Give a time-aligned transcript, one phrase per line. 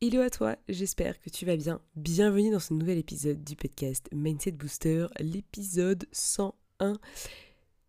[0.00, 1.80] Hello à toi, j'espère que tu vas bien.
[1.94, 6.94] Bienvenue dans ce nouvel épisode du podcast Mindset Booster, l'épisode 101.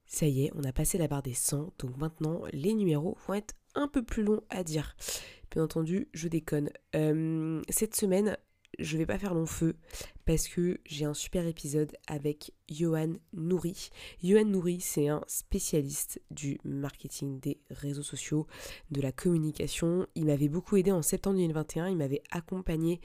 [0.05, 3.33] Ça y est, on a passé la barre des 100, donc maintenant les numéros vont
[3.33, 4.95] être un peu plus longs à dire.
[5.51, 6.69] Bien entendu, je déconne.
[6.95, 8.37] Euh, cette semaine,
[8.79, 9.75] je vais pas faire long feu
[10.25, 13.89] parce que j'ai un super épisode avec Johan Nouri.
[14.23, 18.47] Johan Nouri, c'est un spécialiste du marketing des réseaux sociaux,
[18.91, 20.07] de la communication.
[20.15, 21.89] Il m'avait beaucoup aidé en septembre 2021.
[21.89, 22.99] Il m'avait accompagné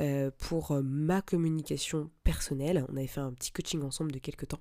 [0.00, 2.84] euh, pour ma communication personnelle.
[2.88, 4.60] On avait fait un petit coaching ensemble de quelques temps.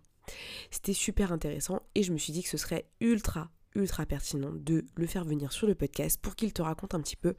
[0.72, 4.86] C'était super intéressant et je me suis dit que ce serait ultra ultra pertinent de
[4.96, 7.36] le faire venir sur le podcast pour qu'il te raconte un petit peu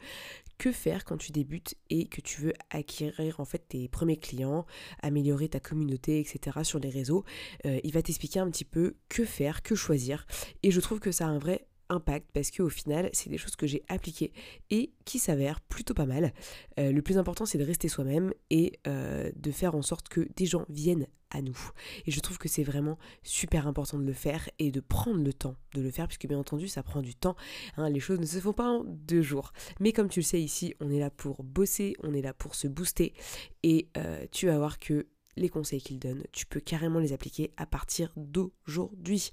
[0.56, 4.66] que faire quand tu débutes et que tu veux acquérir en fait tes premiers clients,
[5.02, 6.58] améliorer ta communauté, etc.
[6.62, 7.24] sur les réseaux.
[7.66, 10.26] Euh, il va t'expliquer un petit peu que faire, que choisir.
[10.62, 13.56] Et je trouve que ça a un vrai impact parce qu'au final, c'est des choses
[13.56, 14.32] que j'ai appliquées
[14.70, 16.32] et qui s'avèrent plutôt pas mal.
[16.78, 20.28] Euh, le plus important, c'est de rester soi-même et euh, de faire en sorte que
[20.36, 21.58] des gens viennent à nous.
[22.06, 25.32] Et je trouve que c'est vraiment super important de le faire et de prendre le
[25.32, 27.36] temps de le faire, puisque bien entendu, ça prend du temps.
[27.76, 27.90] Hein.
[27.90, 29.52] les choses ne se font pas en deux jours.
[29.80, 32.54] Mais comme tu le sais ici, on est là pour bosser, on est là pour
[32.54, 33.12] se booster
[33.62, 37.52] et euh, tu vas voir que les conseils qu'il donne, tu peux carrément les appliquer
[37.56, 39.30] à partir d'aujourd'hui.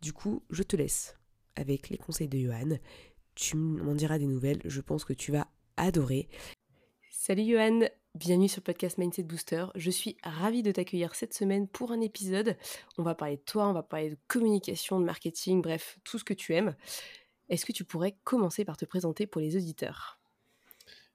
[0.00, 1.16] Du coup, je te laisse
[1.56, 2.78] avec les conseils de Johan.
[3.34, 6.28] Tu m'en diras des nouvelles, je pense que tu vas adorer.
[7.10, 9.66] Salut Johan, bienvenue sur le podcast Mindset Booster.
[9.74, 12.56] Je suis ravie de t'accueillir cette semaine pour un épisode.
[12.98, 16.24] On va parler de toi, on va parler de communication, de marketing, bref, tout ce
[16.24, 16.74] que tu aimes.
[17.48, 20.18] Est-ce que tu pourrais commencer par te présenter pour les auditeurs?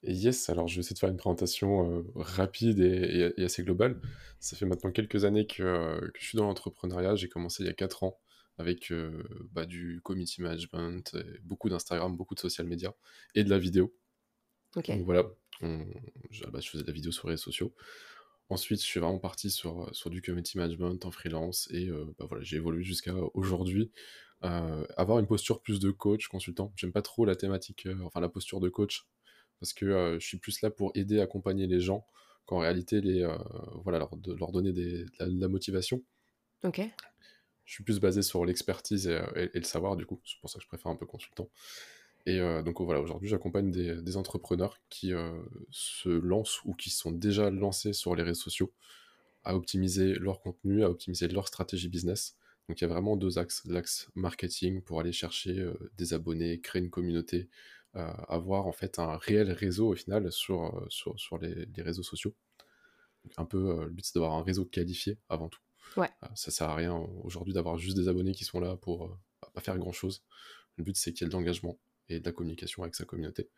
[0.04, 4.00] Yes, alors je vais essayer de faire une présentation euh, rapide et, assez globale.
[4.40, 7.16] Ça fait maintenant quelques années que, euh, que je suis dans l'entrepreneuriat.
[7.16, 8.20] J'ai commencé il y a 4 ans
[8.58, 12.94] avec euh, bah, du community management, beaucoup d'Instagram, beaucoup de social media
[13.36, 13.94] et de la vidéo.
[14.76, 15.24] Donc voilà,
[15.62, 17.74] je, bah, je, faisais de la vidéo sur les réseaux sociaux.
[18.50, 22.26] Ensuite, je suis vraiment parti sur, sur du community management en freelance et euh, bah,
[22.30, 23.92] voilà, j'ai évolué jusqu'à aujourd'hui.
[24.44, 26.72] Euh, avoir une posture plus de coach, consultant.
[26.76, 29.08] J'aime pas trop la thématique, enfin la posture de coach,
[29.60, 32.06] parce que je suis plus là pour aider, accompagner les gens,
[32.46, 33.28] qu'en réalité, les,
[33.84, 36.04] voilà, leur, leur donner des, de, la, motivation.
[36.64, 36.82] Ok
[37.68, 40.22] je suis plus basé sur l'expertise et, le savoir, du coup.
[40.26, 41.50] C'est pour ça que je préfère un peu consultant.
[42.26, 45.32] Et euh, donc voilà, aujourd'hui, j'accompagne des, entrepreneurs qui euh,
[45.70, 48.72] se lancent ou qui sont déjà lancés sur les réseaux sociaux
[49.44, 52.38] à optimiser leur contenu, à optimiser leur stratégie business.
[52.70, 53.64] Donc il y a vraiment deux axes.
[53.66, 57.50] L'axe marketing pour aller chercher euh, des abonnés, créer une communauté,
[57.94, 60.88] avoir en fait un réel réseau au final sur,
[61.42, 62.36] les, réseaux sociaux.
[63.38, 65.62] Un peu, le but c'est d'avoir un réseau qualifié avant tout.
[66.24, 69.48] Euh, ça sert à rien aujourd'hui d'avoir juste des abonnés qui sont là pour euh,
[69.54, 70.24] pas faire grand chose.
[70.78, 71.78] Le but c'est qu'il y ait de l'engagement
[72.10, 73.50] et de la communication avec sa communauté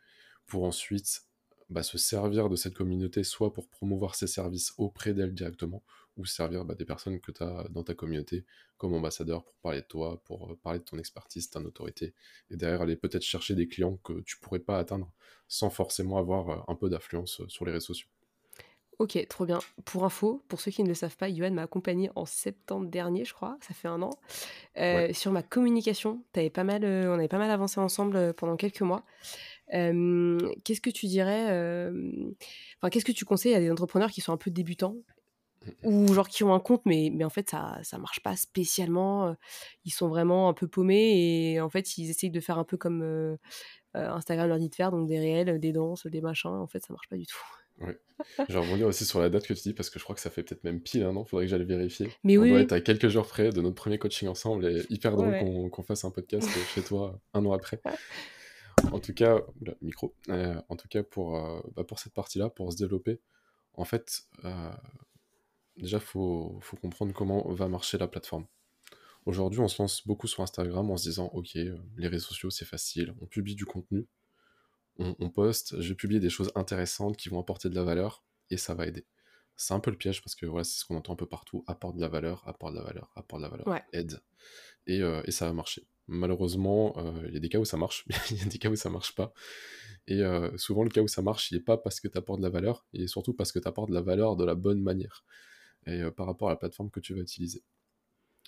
[0.46, 1.22] pour ensuite
[1.68, 5.84] bah, se servir de cette communauté soit pour promouvoir ses services auprès d'elle directement
[6.16, 8.44] ou servir bah, des personnes que tu as dans ta communauté
[8.76, 12.14] comme ambassadeur pour parler de toi, pour euh, parler de ton expertise, ton autorité
[12.50, 15.12] et derrière aller peut-être chercher des clients que tu pourrais pas atteindre
[15.46, 18.08] sans forcément avoir un peu d'affluence sur les réseaux sociaux.
[19.00, 19.60] Ok, trop bien.
[19.86, 23.24] Pour info, pour ceux qui ne le savent pas, Yoann m'a accompagné en septembre dernier,
[23.24, 24.10] je crois, ça fait un an,
[24.76, 26.22] euh, sur ma communication.
[26.34, 29.02] Avais pas mal, euh, on avait pas mal avancé ensemble euh, pendant quelques mois.
[29.70, 31.46] qu'est-ce que tu dirais,
[32.76, 34.96] enfin, qu'est-ce que tu conseilles à des entrepreneurs qui sont un peu débutants
[35.82, 39.34] ou genre qui ont un compte, mais, mais en fait ça, ça marche pas spécialement.
[39.86, 42.76] Ils sont vraiment un peu paumés et en fait ils essayent de faire un peu
[42.76, 43.38] comme
[43.94, 46.50] Instagram leur dit de faire, donc des réels, des danses, des machins.
[46.50, 47.38] En fait ça marche pas du tout.
[47.80, 47.98] Ouais.
[48.48, 50.20] Je vais rebondir aussi sur la date que tu dis parce que je crois que
[50.20, 52.08] ça fait peut-être même pile un an, faudrait que j'aille vérifier.
[52.24, 55.16] Mais On doit être à quelques jours près de notre premier coaching ensemble et hyper
[55.16, 57.80] drôle qu'on fasse un podcast chez toi un an après.
[58.92, 59.40] En tout cas,
[59.82, 60.14] micro.
[60.28, 63.20] Euh, en tout cas, pour, euh, bah pour cette partie-là, pour se développer,
[63.74, 64.72] en fait, euh,
[65.76, 68.46] déjà, il faut, faut, comprendre comment va marcher la plateforme.
[69.26, 72.64] Aujourd'hui, on se lance beaucoup sur Instagram en se disant, OK, les réseaux sociaux, c'est
[72.64, 74.06] facile, on publie du contenu,
[75.18, 78.56] on, poste, je vais publier des choses intéressantes qui vont apporter de la valeur et
[78.56, 79.06] ça va aider.
[79.56, 81.64] C'est un peu le piège parce que voilà, c'est ce qu'on entend un peu partout
[81.66, 84.20] apporte de la valeur, apporte de la valeur, apporte de la valeur, aide.
[84.88, 85.86] Euh, et, ça va marcher.
[86.08, 88.58] Malheureusement, euh, il y a des cas où ça marche, mais il y a des
[88.58, 89.32] cas où ça marche pas.
[90.06, 92.40] Et euh, souvent, le cas où ça marche, il n'est pas parce que tu apportes
[92.40, 94.54] de la valeur, il est surtout parce que tu apportes de la valeur de la
[94.54, 95.24] bonne manière.
[95.86, 97.62] et par rapport à la plateforme que tu vas utiliser.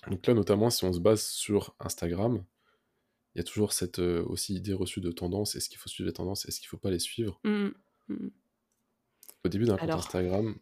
[0.09, 2.43] Donc là, notamment, si on se base sur Instagram,
[3.35, 5.55] il y a toujours cette aussi idée reçue de tendance.
[5.55, 7.39] Est-ce qu'il faut suivre les tendances Est-ce qu'il ne faut pas les suivre?
[7.43, 7.69] Mmh,
[8.09, 8.27] mmh.
[9.45, 10.55] Au début d'un compte Instagram,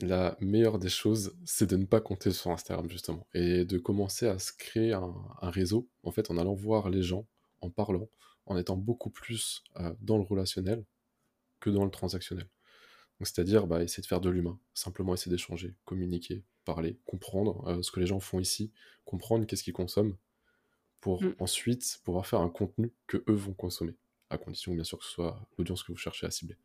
[0.00, 4.26] la meilleure des choses, c'est de ne pas compter sur Instagram, justement, et de commencer
[4.26, 7.26] à se créer un, réseau, en fait, en allant voir les gens,
[7.60, 8.08] en parlant,
[8.46, 9.62] en étant beaucoup plus
[10.00, 10.84] dans le relationnel
[11.60, 12.48] que dans le transactionnel.
[13.20, 18.00] C'est-à-dire bah, essayer de faire de l'humain, simplement essayer d'échanger, communiquer, parler, comprendre ce que
[18.00, 18.72] les gens font ici,
[19.04, 20.16] comprendre qu'est-ce qu'ils consomment,
[21.04, 21.34] pour mmh.
[21.38, 23.94] ensuite pouvoir faire un contenu que eux vont consommer,
[24.30, 26.56] à condition bien sûr que ce soit l'audience que vous cherchez à cibler.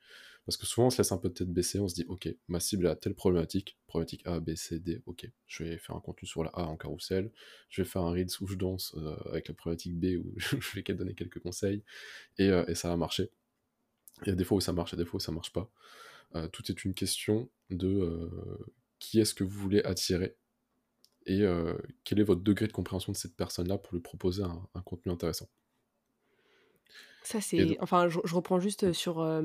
[0.45, 2.30] Parce que souvent on se laisse un peu de tête baisser, on se dit ok,
[2.47, 6.00] ma cible a telle problématique, problématique A, B, C, D, ok, je vais faire un
[6.00, 7.33] contenu sur la A en carrousel,
[7.68, 10.74] je vais faire un reels où je danse euh, avec la problématique B où je
[10.74, 11.83] vais donner quelques conseils,
[12.39, 13.31] euh, et, ça va marcher.
[14.21, 15.33] Il y a des fois où ça marche, il y a des fois où ça
[15.33, 15.69] marche pas.
[16.35, 18.31] Euh, tout est une question de
[19.00, 20.38] qui est-ce que vous voulez attirer
[21.30, 24.81] et euh, quel est votre degré de compréhension de cette personne-là pour lui proposer un,
[24.81, 25.48] contenu intéressant?
[27.24, 27.78] Ça, c'est.
[27.81, 28.94] Enfin, je, reprends juste mmh.
[28.94, 29.42] sur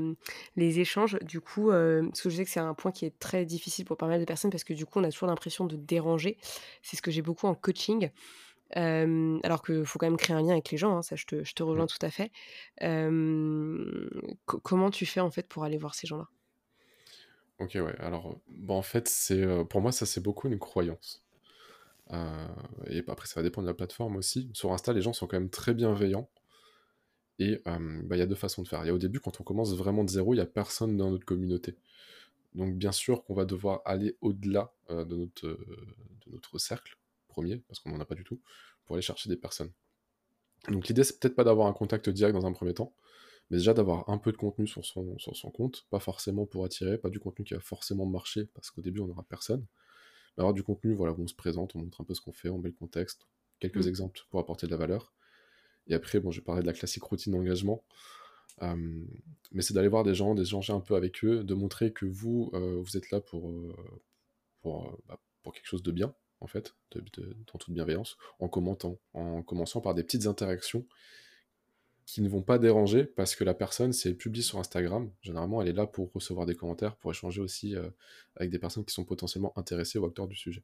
[0.56, 3.44] les échanges, du coup, parce que je sais que c'est un point qui est très
[3.44, 5.76] difficile pour pas mal de personnes, parce que du coup, on a toujours l'impression de
[5.76, 6.38] déranger.
[6.82, 8.08] C'est ce que j'ai beaucoup en coaching.
[8.74, 11.44] alors qu'il faut quand même créer un lien avec les gens, hein, ça je te,
[11.44, 11.88] je te, rejoins mmh.
[11.88, 12.32] tout à fait.
[14.46, 16.28] comment tu fais en fait pour aller voir ces gens-là?
[17.58, 17.94] Ok, ouais.
[17.98, 21.23] Alors, bon, en fait, c'est pour moi, ça c'est beaucoup une croyance.
[22.12, 22.46] Euh,
[22.86, 24.50] et après, ça va dépendre de la plateforme aussi.
[24.52, 26.28] Sur Insta, les gens sont quand même très bienveillants.
[27.38, 28.84] Et euh, bah, il y a deux façons de faire.
[28.84, 30.96] Il y a au début, quand on commence vraiment de zéro, il n'y a personne
[30.96, 31.76] dans notre communauté.
[32.54, 36.96] Donc bien sûr qu'on va devoir aller au-delà euh, de, notre, de notre cercle
[37.26, 38.40] premier, parce qu'on n'en a pas du tout,
[38.84, 39.72] pour aller chercher des personnes.
[40.68, 42.94] Donc l'idée, c'est peut-être pas d'avoir un contact direct dans un premier temps,
[43.50, 46.64] mais déjà d'avoir un peu de contenu sur son, sur son compte, pas forcément pour
[46.64, 49.66] attirer, pas du contenu qui va forcément marcher, parce qu'au début, on n'aura personne,
[50.36, 52.48] avoir du contenu voilà, où on se présente, on montre un peu ce qu'on fait,
[52.48, 53.26] on met le contexte,
[53.60, 53.88] quelques mm.
[53.88, 55.12] exemples pour apporter de la valeur.
[55.86, 57.84] Et après, bon, je vais parler de la classique routine d'engagement.
[58.60, 62.50] mais c'est d'aller voir des gens, d'échanger un peu avec eux, de montrer que vous,
[62.54, 63.74] euh, vous êtes là pour, euh,
[64.62, 68.98] pour, euh, bah, pour, quelque chose de bien, en fait, dans toute bienveillance, en commentant,
[69.12, 70.86] en commençant par des petites interactions
[72.06, 75.62] qui ne vont pas déranger parce que la personne, si elle publie sur Instagram, généralement,
[75.62, 77.88] elle est là pour recevoir des commentaires, pour échanger aussi euh,
[78.36, 80.62] avec des personnes qui sont potentiellement intéressées ou acteurs du sujet.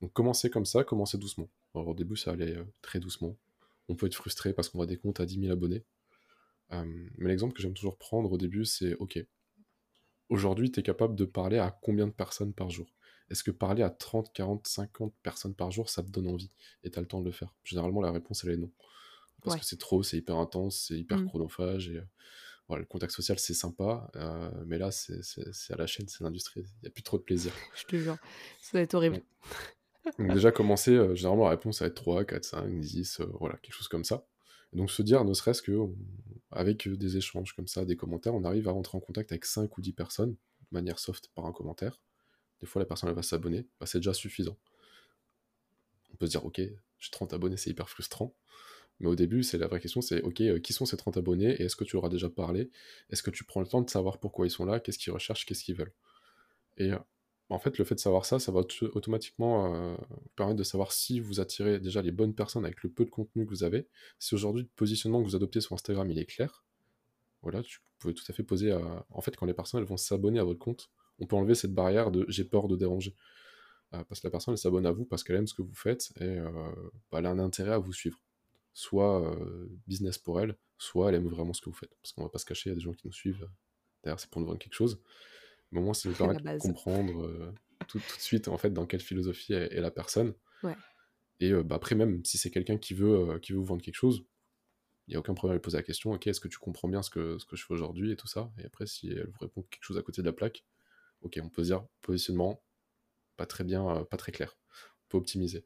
[0.00, 1.48] Donc commencez comme ça, commencez doucement.
[1.74, 3.36] Alors, au début, ça allait euh, très doucement.
[3.88, 5.84] On peut être frustré parce qu'on voit des comptes à 10 000 abonnés.
[6.72, 6.84] Euh,
[7.18, 9.18] mais l'exemple que j'aime toujours prendre au début, c'est OK,
[10.28, 12.86] aujourd'hui, tu es capable de parler à combien de personnes par jour?
[13.28, 16.50] Est-ce que parler à 30, 40, 50 personnes par jour, ça te donne envie
[16.84, 17.54] Et tu as le temps de le faire?
[17.64, 18.70] Généralement, la réponse, elle est non
[19.42, 21.26] parce que c'est trop, c'est hyper intense, c'est hyper mmh.
[21.26, 21.88] chronophage.
[21.88, 22.02] Et,
[22.68, 24.10] voilà, le contact social, c'est sympa,
[24.66, 26.60] mais là, c'est à la chaîne, c'est l'industrie.
[26.60, 27.52] Il n'y a plus trop de plaisir.
[27.74, 28.16] Je te jure,
[28.60, 29.22] ça va être horrible.
[30.18, 33.88] Donc, déjà, commencer, généralement, la réponse, va être 3, 4, 5, 10, voilà, quelque chose
[33.88, 34.24] comme ça.
[34.72, 35.72] Et donc, se dire, ne serait-ce que
[36.52, 39.76] avec des échanges comme ça, des commentaires, on arrive à rentrer en contact avec 5
[39.76, 42.00] ou 10 personnes, de manière soft, par un commentaire.
[42.60, 43.66] Des fois, la personne, elle va s'abonner.
[43.80, 44.56] Bah, c'est déjà suffisant.
[46.12, 48.34] On peut se dire, ok, j'ai 30 abonnés, c'est hyper frustrant.
[49.00, 51.54] Mais au début, c'est la vraie question, c'est ok, euh, qui sont ces 30 abonnés
[51.54, 52.70] et est-ce que tu leur as déjà parlé?
[53.08, 55.46] Est-ce que tu prends le temps de savoir pourquoi ils sont là, qu'est-ce qu'ils recherchent,
[55.46, 55.92] qu'est-ce qu'ils veulent?
[56.76, 56.98] Et euh,
[57.48, 59.96] en fait, le fait de savoir ça, ça va automatiquement euh,
[60.36, 63.46] permettre de savoir si vous attirez déjà les bonnes personnes avec le peu de contenu
[63.46, 63.88] que vous avez.
[64.18, 66.64] Si aujourd'hui le positionnement que vous adoptez sur Instagram il est clair,
[67.42, 68.72] voilà, tu pouvez tout à fait poser.
[69.10, 71.74] En fait, quand les personnes elles vont s'abonner à votre compte, on peut enlever cette
[71.74, 73.14] barrière de j'ai peur de déranger.
[73.90, 76.12] parce que la personne elle s'abonne à vous parce qu'elle aime ce que vous faites
[76.20, 76.38] et
[77.10, 78.22] bah, elle a un intérêt à vous suivre
[78.80, 79.36] soit
[79.86, 81.94] business pour elle, soit elle aime vraiment ce que vous faites.
[82.02, 83.48] Parce qu'on va pas se cacher, il y a des gens qui nous suivent.
[84.02, 85.02] D'ailleurs, c'est pour nous vendre quelque chose.
[85.70, 87.52] Mais au moins, ça nous permet de comprendre
[87.88, 90.34] tout, de suite, en fait, dans quelle philosophie est, la personne.
[91.40, 94.24] Et bah, après, même si c'est quelqu'un qui, veut qui veut vous vendre quelque chose,
[95.06, 96.88] il n'y a aucun problème à lui poser la question, ok, est-ce que tu comprends
[96.88, 98.52] bien ce que, ce que je fais aujourd'hui et tout ça?
[98.58, 100.64] Et après, si elle vous répond quelque chose à côté de la plaque,
[101.22, 102.62] ok, on peut se dire, positionnement,
[103.36, 104.56] pas très bien, pas très clair.
[104.70, 105.64] On peut optimiser.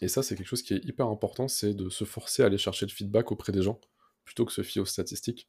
[0.00, 2.58] Et ça, c'est quelque chose qui est hyper important, c'est de se forcer à aller
[2.58, 3.80] chercher le feedback auprès des gens,
[4.24, 5.48] plutôt que se fier aux statistiques.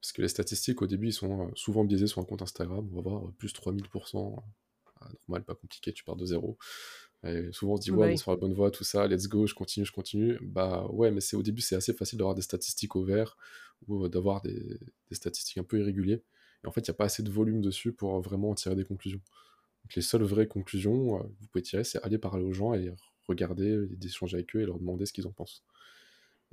[0.00, 2.88] Parce que les statistiques, au début, ils sont euh, souvent biaisés sur un compte Instagram.
[2.92, 4.42] On va voir euh, plus 3000%.
[5.00, 6.56] Ah, normal, pas compliqué, tu pars de zéro.
[7.24, 9.26] Et souvent, on se dit, ouais, on est sur la bonne voie, tout ça, let's
[9.26, 10.38] go, je continue, je continue.
[10.40, 13.36] Bah ouais, mais c'est au début, c'est assez facile d'avoir des statistiques au vert
[13.88, 14.78] ou euh, d'avoir des,
[15.10, 16.20] statistiques un peu irrégulières.
[16.64, 18.84] Et en fait, il n'y a pas assez de volume dessus pour vraiment tirer des
[18.84, 19.20] conclusions.
[19.84, 22.92] Donc, les seules vraies conclusions que vous pouvez tirer, c'est aller parler aux gens et
[23.28, 25.64] regarder, d'échanger avec eux et leur demander ce qu'ils en pensent.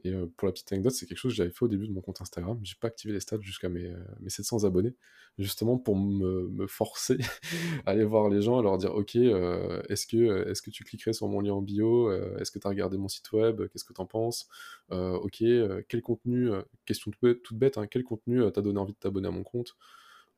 [0.03, 1.93] Et euh, pour la petite anecdote, c'est quelque chose que j'avais fait au début de
[1.93, 2.59] mon compte Instagram.
[2.63, 4.93] J'ai pas activé les stats jusqu'à mes, euh, mes 700 abonnés,
[5.37, 7.17] justement pour me, forcer
[7.85, 10.83] à aller voir les gens, à leur dire Ok, euh, est-ce que, est que tu
[10.83, 13.85] cliquerais sur mon lien en bio Est-ce que tu as regardé mon site web Qu'est-ce
[13.85, 14.47] que tu en penses
[14.89, 15.43] Ok,
[15.87, 16.49] quel contenu
[16.85, 19.75] Question toute bête, hein, quel contenu t'a donné envie de t'abonner à mon compte?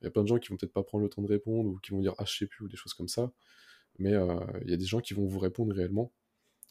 [0.00, 1.68] Il y a plein de gens qui vont peut-être pas prendre le temps de répondre
[1.70, 3.32] ou qui vont dire Ah, je sais plus, ou des choses comme ça.
[3.98, 4.12] Mais
[4.62, 6.12] il y a des gens qui vont vous répondre réellement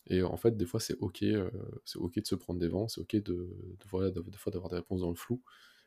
[0.09, 1.49] et en fait, des fois, c'est ok, euh,
[1.85, 3.49] c'est ok de se prendre des vents, c'est ok de,
[3.89, 5.41] voilà, des fois d'avoir des réponses dans le flou.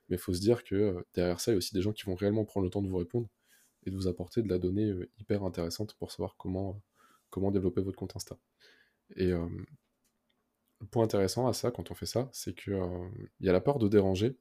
[0.09, 1.93] Mais il faut se dire que euh, derrière ça, il y a aussi des gens
[1.93, 3.29] qui vont réellement prendre le temps de vous répondre
[3.87, 6.83] et de vous apporter de la donnée euh, hyper intéressante pour savoir comment,
[7.31, 8.37] comment développer votre compte Insta.
[9.17, 12.81] Et le point intéressant à ça, quand on fait ça, c'est qu'il
[13.41, 14.39] il y a la peur de déranger.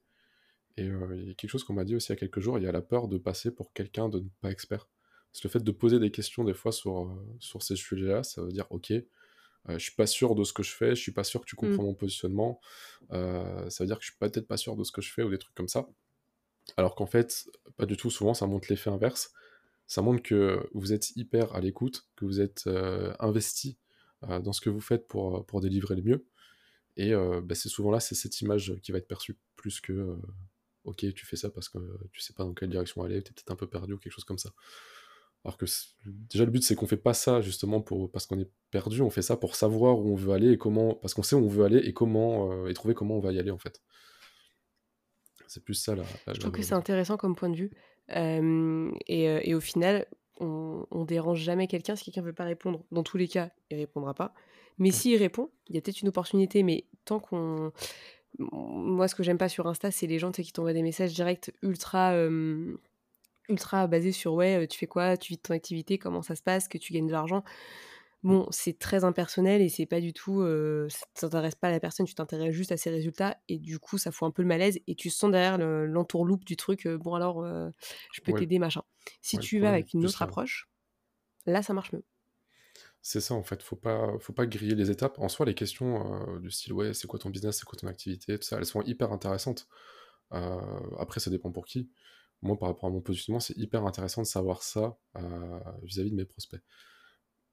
[0.76, 2.58] Et il y a quelque chose qu'on m'a dit aussi il y a quelques jours,
[2.58, 4.88] il y a la peur de passer pour quelqu'un de pas expert.
[5.32, 8.42] Parce que le fait de poser des questions des fois sur, sur ces sujets-là, ça
[8.42, 8.92] veut dire, ok,
[9.68, 11.54] je suis pas sûr de ce que je fais, je suis pas sûr que tu
[11.54, 11.58] mmh.
[11.58, 12.60] comprends mon positionnement.
[13.12, 15.22] Euh, ça veut dire que je suis peut-être pas sûr de ce que je fais
[15.22, 15.88] ou des trucs comme ça.
[16.76, 18.10] Alors qu'en fait, pas du tout.
[18.10, 19.32] Souvent, ça montre l'effet inverse.
[19.86, 23.78] Ça montre que vous êtes hyper à l'écoute, que vous êtes euh, investi
[24.22, 26.26] dans ce que vous faites pour, pour délivrer le mieux.
[26.98, 30.18] Et bah, c'est souvent là, c'est cette image qui va être perçue plus que
[30.84, 31.78] ok, tu fais ça parce que
[32.12, 34.12] tu sais pas dans quelle direction aller, tu es peut-être un peu perdu ou quelque
[34.12, 34.50] chose comme ça.
[35.44, 35.64] Alors que
[36.04, 39.08] déjà le but c'est qu'on fait pas ça justement pour parce qu'on est perdu, on
[39.08, 41.48] fait ça pour savoir où on veut aller et comment parce qu'on sait où on
[41.48, 43.80] veut aller et comment euh, et trouver comment on va y aller en fait.
[45.46, 46.02] C'est plus ça là.
[46.28, 47.70] Je trouve que c'est intéressant comme point de vue
[48.10, 50.06] euh, et, euh, et, au final
[50.40, 52.84] on, on dérange jamais quelqu'un si quelqu'un veut pas répondre.
[52.90, 54.34] Dans tous les cas, il répondra pas.
[54.78, 56.62] Mais s'il répond, il y a peut-être une opportunité.
[56.62, 57.72] Mais tant qu'on
[58.38, 61.50] moi ce que j'aime pas sur Insta, c'est les gens qui t'envoient des messages directs
[61.62, 62.14] ultra
[63.50, 66.42] ultra basé sur ouais, tu fais quoi, tu vis de ton activité, comment ça se
[66.42, 67.44] passe, que tu gagnes de l'argent.
[68.22, 70.42] Bon, c'est très impersonnel et c'est pas du tout.
[70.42, 73.78] Euh, ça t'intéresse pas à la personne, tu t'intéresses juste à ses résultats et du
[73.78, 76.86] coup, ça fout un peu le malaise et tu sens derrière l'entourloupe du truc.
[76.86, 77.44] bon, alors,
[78.12, 78.82] je peux t'aider, machin.
[79.22, 80.68] Si tu vas avec une autre approche,
[81.46, 82.04] là, ça marche mieux.
[83.02, 85.18] C'est ça en fait, faut pas, faut pas griller les étapes.
[85.18, 88.38] En soi, les questions du style ouais, c'est quoi ton business, c'est quoi ton activité,
[88.38, 89.66] tout ça, elles sont hyper intéressantes.
[90.30, 91.90] après, ça dépend pour qui
[92.42, 96.16] moi, par rapport à mon positionnement, c'est hyper intéressant de savoir ça euh, vis-à-vis de
[96.16, 96.62] mes prospects.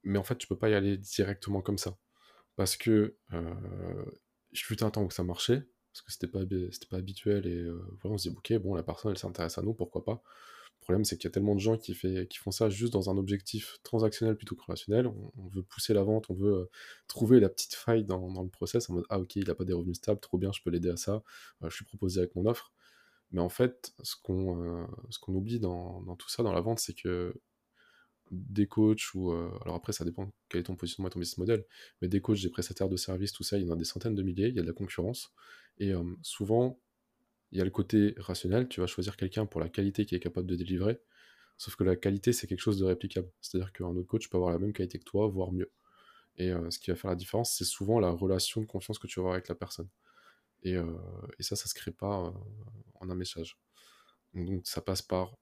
[0.03, 1.97] Mais en fait, tu peux pas y aller directement comme ça.
[2.55, 4.05] Parce que euh,
[4.53, 6.39] je fut un temps où ça marchait, parce que c'était pas,
[6.89, 9.61] pas habituel, et euh, voilà, on se dit, ok, bon, la personne, elle s'intéresse à
[9.61, 10.23] nous, pourquoi pas?
[10.81, 13.77] Problème, c'est qu'il y a tellement de gens qui, font ça juste dans un objectif
[13.83, 15.07] transactionnel plutôt que relationnel.
[15.07, 16.69] On, veut pousser la vente, on veut
[17.07, 19.73] trouver la petite faille dans, le process en mode, ah ok, il a pas des
[19.73, 21.23] revenus stables, trop bien, je peux l'aider à ça,
[21.61, 22.71] je suis proposé avec mon offre.
[23.31, 24.85] Mais en fait, ce qu'on euh,
[25.27, 27.33] oublie dans, dans, tout ça, dans la vente, c'est que
[28.31, 31.37] des coachs ou euh, alors après ça dépend quel est ton positionnement et ton business
[31.37, 31.65] model
[32.01, 34.15] mais des coachs des prestataires de services tout ça il y en a des centaines
[34.15, 35.33] de milliers il y a de la concurrence.
[35.77, 36.79] Et euh, souvent
[37.51, 40.19] il y a le côté rationnel tu vas choisir quelqu'un pour la qualité qui est
[40.19, 40.99] capable de délivrer
[41.57, 43.29] sauf que la qualité c'est quelque chose de réplicable.
[43.41, 45.71] C'est à dire qu'un autre coach peut avoir la même qualité que toi voire mieux.
[46.37, 49.19] Et ce qui va faire la différence c'est souvent la relation de confiance que tu
[49.19, 49.87] vas avoir avec la personne
[50.63, 52.33] et, et ça ça se crée pas
[52.95, 53.59] en un message.
[54.33, 55.37] Donc ça passe par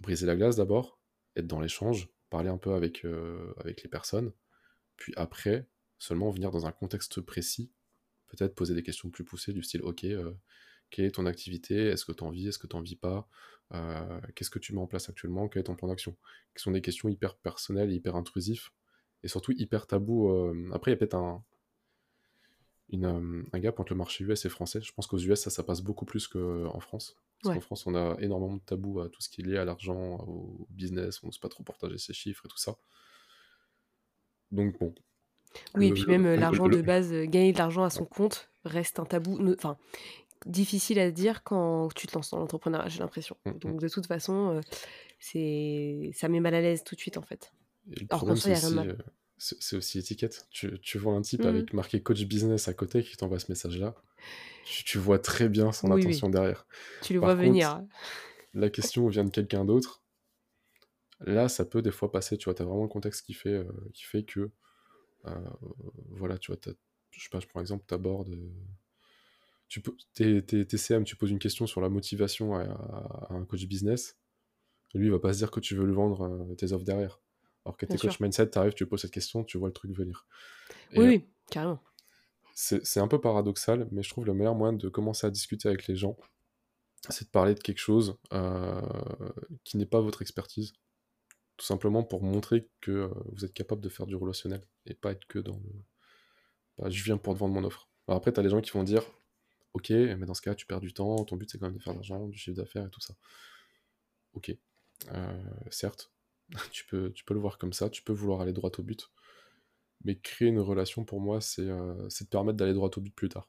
[0.00, 0.98] briser la glace d'abord,
[1.36, 4.32] être dans l'échange, parler un peu avec, euh, avec les personnes,
[4.96, 5.68] puis après,
[5.98, 7.72] seulement venir dans un contexte précis,
[8.28, 10.32] peut-être poser des questions plus poussées du style, ok, euh,
[10.90, 13.28] quelle est ton activité, est-ce que tu en vis, est-ce que tu n'en vis pas,
[13.72, 16.16] euh, qu'est-ce que tu mets en place actuellement, quel est ton plan d'action,
[16.54, 18.70] qui sont des questions hyper personnelles, hyper intrusives,
[19.22, 20.28] et surtout hyper tabou.
[20.74, 21.42] après, il y a peut-être un,
[23.02, 24.80] euh, un gap entre le marché US et français.
[24.82, 27.16] Je pense qu'aux US, ça, ça passe beaucoup plus qu'en France.
[27.42, 29.64] Parce qu'en France, on a énormément de tabous à tout ce qui est lié à
[29.64, 32.76] l'argent, au business, on n'ose pas trop partager ses chiffres et tout ça.
[34.50, 34.94] Donc bon.
[35.74, 38.50] Oui, et puis même euh, l'argent de base, euh, gagner de l'argent à son compte
[38.64, 39.38] reste un tabou.
[39.52, 39.76] Enfin,
[40.46, 43.36] difficile à dire quand tu te lances dans l'entrepreneuriat, j'ai l'impression.
[43.44, 43.58] Mmh.
[43.58, 44.60] Donc de toute façon,
[45.18, 47.52] c'est ça met mal à l'aise tout de suite en fait.
[47.92, 48.34] Et a rien
[49.60, 50.46] c'est aussi étiquette.
[50.50, 51.48] Tu, tu, vois un type mmh.
[51.48, 53.94] avec marqué coach business à côté qui t'envoie ce message-là.
[54.64, 56.66] Tu, vois très bien son intention derrière.
[57.02, 57.84] Tu le vois venir.
[58.54, 60.02] La question vient de quelqu'un d'autre.
[61.20, 62.38] Là, ça peut des fois passer.
[62.38, 64.50] Tu vois, tu as vraiment le contexte qui fait, euh, qui fait que.
[65.26, 65.50] Euh,
[66.10, 66.60] voilà, tu vois,
[67.10, 68.30] je sais pas, prends exemple, tu abordes.
[68.30, 68.50] Euh,
[69.68, 69.82] tu
[70.14, 74.16] t'es, CM, tu poses une question sur la motivation à, un coach business.
[74.94, 77.20] Lui, il va pas se dire que tu veux lui vendre tes offres derrière.
[77.64, 79.92] Alors que t'es coach mindset, tu arrives, tu poses cette question, tu vois le truc
[79.92, 80.26] venir.
[80.96, 81.80] oui, oui, carrément.
[82.54, 85.88] C'est un peu paradoxal, mais je trouve le meilleur moyen de commencer à discuter avec
[85.88, 86.16] les gens,
[87.10, 88.80] c'est de parler de quelque chose euh,
[89.64, 90.72] qui n'est pas votre expertise.
[91.56, 95.12] Tout simplement pour montrer que euh, vous êtes capable de faire du relationnel et pas
[95.12, 95.70] être que dans le.
[96.78, 97.88] Bah, je viens pour te vendre mon offre.
[98.08, 99.04] Alors après, tu as les gens qui vont dire
[99.74, 101.82] Ok, mais dans ce cas, tu perds du temps, ton but c'est quand même de
[101.82, 103.14] faire de l'argent, du chiffre d'affaires et tout ça.
[104.34, 104.56] Ok,
[105.12, 106.12] euh, certes,
[106.72, 109.10] tu peux, tu peux le voir comme ça, tu peux vouloir aller droit au but.
[110.04, 113.14] Mais créer une relation, pour moi, c'est euh, c'est te permettre d'aller droit au but
[113.14, 113.48] plus tard.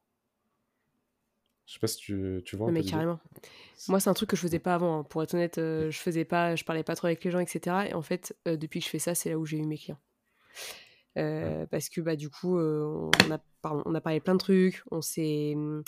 [1.66, 2.70] Je sais pas si tu, tu vois.
[2.70, 3.20] Un mais peu carrément.
[3.88, 5.00] Moi, c'est un truc que je faisais pas avant.
[5.00, 5.04] hein.
[5.04, 7.88] Pour être honnête, euh, je faisais pas, je parlais pas trop avec les gens, etc.
[7.90, 9.78] Et en fait, euh, depuis que je fais ça, c'est là où j'ai eu mes
[9.78, 10.00] clients.
[11.18, 14.40] Euh, Parce que bah du coup, euh, on a, pardon, on a parlé plein de
[14.40, 14.84] trucs.
[14.92, 15.84] On s'est, hum,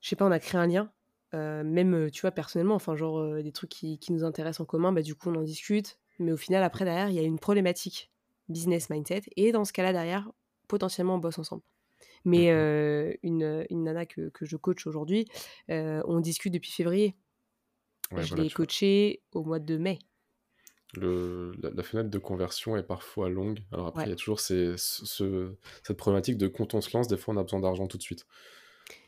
[0.00, 0.92] je sais pas, on a créé un lien.
[1.34, 4.66] Euh, même, tu vois, personnellement, enfin, genre euh, des trucs qui, qui nous intéressent en
[4.66, 5.98] commun, bah du coup, on en discute.
[6.18, 8.10] Mais au final, après, derrière, il y a une problématique
[8.48, 9.22] business mindset.
[9.36, 10.30] Et dans ce cas-là, derrière,
[10.68, 11.62] potentiellement, on bosse ensemble.
[12.24, 15.26] Mais euh, une, une nana que, que je coach aujourd'hui,
[15.70, 17.16] euh, on discute depuis février.
[18.12, 19.98] Ouais, je voilà, l'ai coachée au mois de mai.
[20.96, 23.60] Le, la, la fenêtre de conversion est parfois longue.
[23.72, 24.10] Alors après, il Ouais.
[24.10, 27.34] y a toujours ces- ce- ce- cette problématique de quand on se lance, des fois
[27.34, 28.26] on a besoin d'argent tout de suite.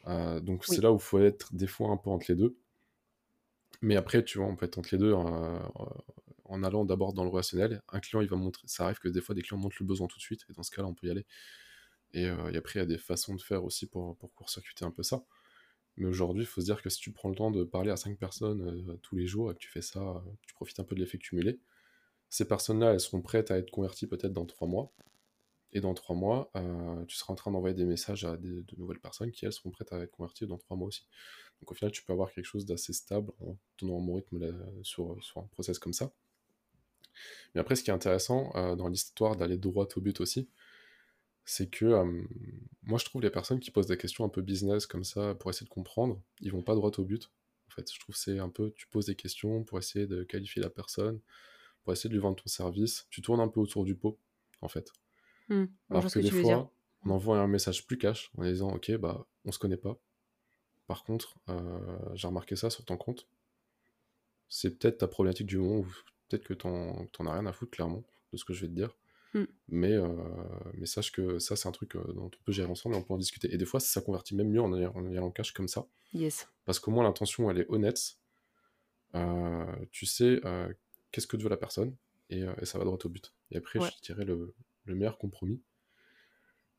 [0.08, 2.56] Euh, donc c'est là où il faut être des fois un peu entre les deux.
[3.82, 5.58] Mais après, tu vois, on peut être entre les deux euh,
[6.48, 7.82] en allant d'abord dans le relationnel.
[7.88, 8.62] Un client, il va montrer.
[8.66, 10.62] Ça arrive que des fois, des clients montrent le besoin tout de suite, et dans
[10.62, 11.26] ce cas-là, on peut y aller.
[12.12, 14.90] Et, euh, après, il y a des façons de faire aussi pour, pour court-circuiter un
[14.90, 15.24] peu ça.
[15.96, 17.96] Mais aujourd'hui, il faut se dire que si tu prends le temps de parler à
[17.96, 20.84] 5 personnes euh, tous les jours et que tu fais ça, euh, tu profites un
[20.84, 21.60] peu de l'effet cumulé,
[22.28, 24.92] ces personnes-là, elles seront prêtes à être converties peut-être dans 3 mois.
[25.72, 26.50] Et dans 3 mois,
[27.06, 29.92] tu seras en train d'envoyer des messages à de nouvelles personnes qui, elles, seront prêtes
[29.92, 31.06] à être converties dans 3 mois aussi.
[31.60, 34.40] Donc au final, tu peux avoir quelque chose d'assez stable en tenant mon rythme
[34.82, 36.12] sur, sur un process comme ça.
[37.54, 40.48] Mais après, ce qui est intéressant euh, dans l'histoire d'aller droit au but aussi,
[41.44, 42.24] c'est que euh,
[42.82, 45.50] moi, je trouve les personnes qui posent des questions un peu business comme ça pour
[45.50, 47.30] essayer de comprendre, ils vont pas droit au but.
[47.68, 50.24] En fait, je trouve que c'est un peu, tu poses des questions pour essayer de
[50.24, 51.20] qualifier la personne,
[51.82, 53.06] pour essayer de lui vendre ton service.
[53.10, 54.18] Tu tournes un peu autour du pot,
[54.60, 54.90] en fait.
[55.88, 56.72] Vois Alors que que des fois,
[57.04, 60.00] on envoie un message plus cash en disant Ok, bah, on se connaît pas.
[60.86, 63.28] Par contre, euh, j'ai remarqué ça sur ton compte.
[64.48, 65.86] C'est peut-être ta problématique du moment, ou
[66.28, 68.74] peut-être que t'en t'en as rien à foutre, clairement, de ce que je vais te
[68.74, 68.96] dire.
[69.34, 69.44] Hmm.
[69.68, 70.08] Mais, euh,
[70.74, 73.02] mais sache que ça, c'est un truc euh, dont on peut gérer ensemble et on
[73.02, 73.52] peut en discuter.
[73.52, 75.86] Et des fois, ça convertit même mieux en ayant, en cash comme ça.
[76.14, 76.48] Yes.
[76.64, 78.16] Parce qu'au moins, l'intention, elle est honnête.
[79.14, 80.72] Euh, tu sais euh,
[81.10, 81.94] qu'est-ce que veut la personne
[82.30, 83.32] et, et ça va droit au but.
[83.50, 83.88] Et après, Ouais.
[83.96, 85.62] je dirais le, le meilleur compromis,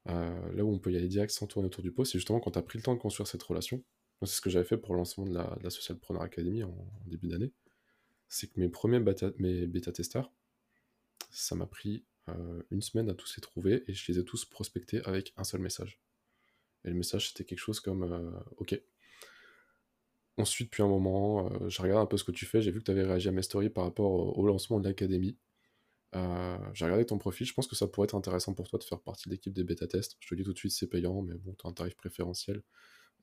[0.05, 2.51] là où on peut y aller direct sans tourner autour du pot, c'est justement quand
[2.51, 3.83] tu as pris le temps de construire cette relation.
[4.21, 6.69] C'est ce que j'avais fait pour le lancement de la, de la Socialpreneur Academy en,
[6.69, 7.51] en début d'année.
[8.29, 10.31] C'est que mes premiers bêta, mes bêta-testeurs,
[11.31, 14.45] ça m'a pris euh, une semaine à tous les trouver et je les ai tous
[14.45, 16.01] prospectés avec un seul message.
[16.83, 18.79] Et le message, c'était quelque chose comme euh, Ok,
[20.43, 22.79] suit depuis un moment, euh, j'ai regardé un peu ce que tu fais, j'ai vu
[22.79, 25.37] que tu avais réagi à mes stories par rapport au, lancement de l'académie.
[26.73, 28.99] J'ai regardé ton profil, je pense que ça pourrait être intéressant pour toi de faire
[29.01, 30.17] partie de l'équipe des bêta-tests.
[30.19, 32.63] Je te dis tout de suite, c'est payant, mais bon, tu as un tarif préférentiel.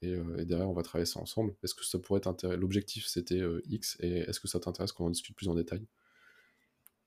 [0.03, 1.55] Et, euh, et derrière, on va travailler ça ensemble.
[1.63, 2.59] Est-ce que ça pourrait t'intéresser?
[2.61, 5.87] L'objectif, c'était euh, X, et est-ce que ça t'intéresse qu'on en discute plus en détail?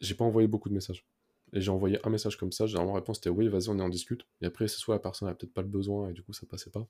[0.01, 1.05] J'ai pas envoyé beaucoup de messages.
[1.53, 3.89] Et j'ai envoyé un message comme ça, généralement la réponse était oui, vas-y, on en
[3.89, 4.25] discute.
[4.41, 6.45] Et après, c'est soit la personne n'a peut-être pas le besoin et du coup ça
[6.45, 6.87] passait pas,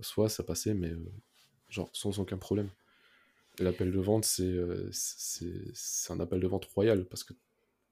[0.00, 1.12] soit ça passait, mais euh,
[1.68, 2.70] genre sans aucun problème.
[3.60, 4.58] L'appel de vente, c'est
[6.10, 7.34] un appel de vente royal parce que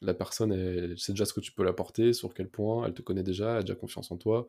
[0.03, 3.03] la personne, elle sait déjà ce que tu peux l'apporter, sur quel point, elle te
[3.03, 4.49] connaît déjà, elle a déjà confiance en toi.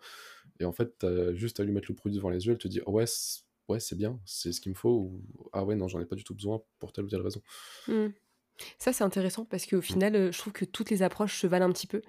[0.59, 2.67] Et en fait, t'as juste à lui mettre le produit devant les yeux, elle te
[2.67, 5.21] dit oh ouais, c'est- ouais, c'est bien, c'est ce qu'il me faut, ou
[5.53, 7.41] ah ouais, non, j'en ai pas du tout besoin pour telle ou telle raison.
[7.87, 8.09] Hmm.
[8.77, 11.65] Ça, c'est intéressant parce qu'au final, euh, je trouve que toutes les approches se valent
[11.65, 12.01] un petit peu.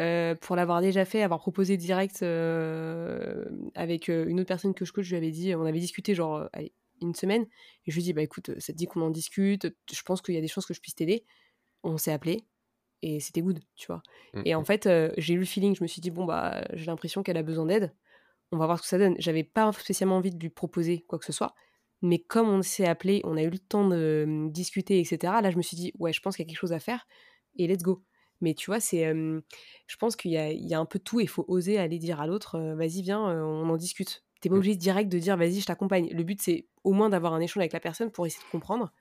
[0.00, 4.92] Euh, pour l'avoir déjà fait, avoir proposé direct euh, avec une autre personne que je
[4.92, 7.42] coach, je lui avais dit, on avait discuté genre allez, une semaine,
[7.86, 10.22] et je lui ai dit, bah écoute, ça te dit qu'on en discute, je pense
[10.22, 11.24] qu'il y a des chances que je puisse t'aider.
[11.82, 12.44] On s'est appelé
[13.02, 14.02] et c'était good, tu vois.
[14.34, 14.64] Mm, Et en mm.
[14.64, 17.36] fait, euh, j'ai eu le feeling, je me suis dit, bon, bah j'ai l'impression qu'elle
[17.36, 17.92] a besoin d'aide,
[18.52, 19.16] on va voir ce que ça donne.
[19.18, 21.54] J'avais pas spécialement envie de lui proposer quoi que ce soit,
[22.02, 25.50] mais comme on s'est appelé, on a eu le temps de euh, discuter, etc., là
[25.50, 27.06] je me suis dit, ouais, je pense qu'il y a quelque chose à faire,
[27.56, 28.02] et let's go.
[28.40, 29.40] Mais tu vois, c'est, euh,
[29.86, 31.44] je pense qu'il y a, il y a un peu de tout et il faut
[31.46, 34.24] oser aller dire à l'autre, euh, vas-y, viens, on en discute.
[34.40, 36.08] T'es pas obligé direct de dire, vas-y, je t'accompagne.
[36.12, 38.92] Le but, c'est au moins d'avoir un échange avec la personne pour essayer de comprendre.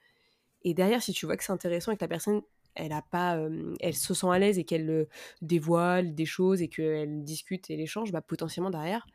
[0.62, 2.44] Et derrière, si tu vois que c'est intéressant et que la personne,
[2.76, 5.06] elle a pas, euh, elle se sent à l'aise et qu'elle euh,
[5.42, 9.06] dévoile des choses et qu'elle discute et l'échange, bah potentiellement derrière,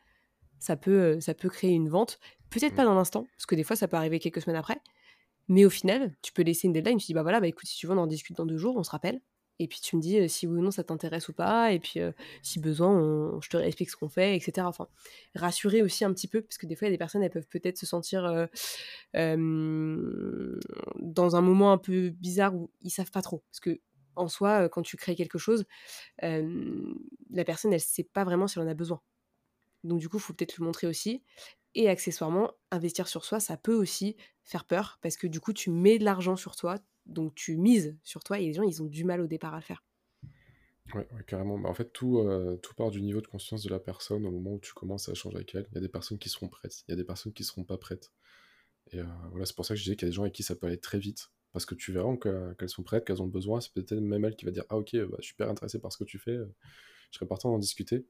[0.59, 2.19] ça peut, ça peut créer une vente.
[2.51, 2.77] Peut-être Mm.
[2.77, 4.81] pas dans l'instant, parce que des fois, ça peut arriver quelques semaines après.
[5.49, 6.99] Mais au final, tu peux laisser une deadline.
[6.99, 8.77] Tu dis, bah voilà, bah écoute, si tu veux, on en discute dans deux jours,
[8.77, 9.21] on se rappelle.
[9.59, 11.73] Et puis tu me dis si oui ou non ça t'intéresse ou pas.
[11.73, 12.01] Et puis
[12.43, 14.67] si besoin, je te réexplique ce qu'on fait, etc.
[14.67, 14.89] Enfin,
[15.35, 17.31] rassurer aussi un petit peu, parce que des fois, il y a des personnes, elles
[17.31, 18.49] peuvent peut-être se sentir
[19.15, 19.37] dans
[21.37, 23.43] un moment un peu bizarre où ils savent pas trop.
[23.51, 23.81] Parce que
[24.15, 25.65] en soi, quand tu crées quelque chose,
[26.21, 29.01] la personne, elle sait pas vraiment si elle en a besoin.
[29.85, 31.23] Donc du coup, il faut peut-être le montrer aussi.
[31.75, 35.71] Et accessoirement, investir sur soi, ça peut aussi faire peur parce que du coup, tu
[35.71, 38.87] mets de l'argent sur toi, donc tu mises sur toi et les gens, ils ont
[38.87, 39.85] du mal au départ à le faire.
[40.95, 41.59] Ouais, carrément.
[41.59, 44.31] Bah, en fait, tout, euh, tout part du niveau de conscience de la personne au
[44.31, 45.67] moment où tu commences à échanger avec elle.
[45.73, 47.65] Il y a des personnes qui seront prêtes, il y a des personnes qui seront
[47.65, 48.13] pas prêtes.
[48.93, 50.35] Et euh, voilà, c'est pour ça que je disais qu'il y a des gens avec
[50.35, 51.31] qui ça peut aller très vite.
[51.53, 53.61] Parce que tu verras qu'elles sont prêtes, qu'elles ont besoin.
[53.61, 55.93] C'est peut-être même elle qui va dire Ah, ok, bah, je suis super intéressé par
[55.93, 56.55] ce que tu fais, euh,
[57.11, 58.07] je serais partant d'en discuter.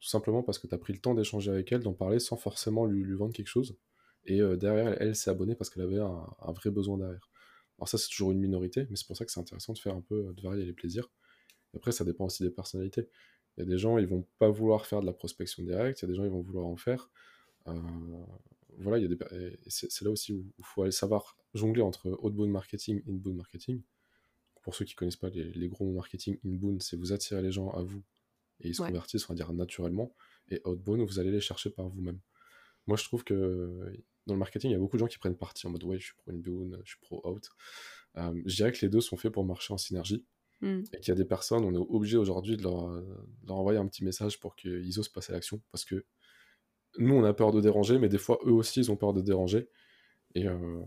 [0.00, 2.36] Tout simplement parce que tu as pris le temps d'échanger avec elle, d'en parler sans
[2.36, 3.76] forcément lui, vendre quelque chose.
[4.24, 7.30] Et derrière, elle, s'est abonnée parce qu'elle avait un, vrai besoin derrière.
[7.78, 9.94] Alors, ça, c'est toujours une minorité, mais c'est pour ça que c'est intéressant de faire
[9.94, 11.08] un peu, de varier les plaisirs.
[11.74, 13.08] Après, ça dépend aussi des personnalités.
[13.56, 16.02] Il y a des gens, ils vont pas vouloir faire de la prospection directe, il
[16.02, 17.10] y a des gens, ils vont vouloir en faire.
[17.66, 17.74] Euh,
[18.78, 19.58] voilà, il y a des...
[19.66, 23.82] c'est là aussi où il faut aller savoir jongler entre outbound marketing et inbound marketing.
[24.62, 27.82] Pour ceux qui connaissent pas les, gros marketing, inbound, c'est vous attirer les gens à
[27.82, 28.02] vous
[28.60, 30.14] et ils se convertissent, on va dire, naturellement.
[30.50, 32.20] Et outbound, vous allez les chercher par vous-même.
[32.86, 33.92] Moi, je trouve que
[34.28, 35.98] dans le marketing, il y a beaucoup de gens qui prennent parti en mode ouais,
[35.98, 37.48] je suis pro inbound, je suis pro out.
[38.16, 40.24] Euh, je dirais que les deux sont faits pour marcher en synergie.
[40.60, 40.82] Mmh.
[40.92, 42.90] Et qu'il y a des personnes, on est obligé aujourd'hui de leur,
[43.46, 45.62] leur, envoyer un petit message pour qu'ils osent passer à l'action.
[45.70, 46.04] Parce que
[46.98, 49.20] nous, on a peur de déranger, mais des fois, eux aussi, ils ont peur de
[49.20, 49.68] déranger.
[50.34, 50.82] Et euh,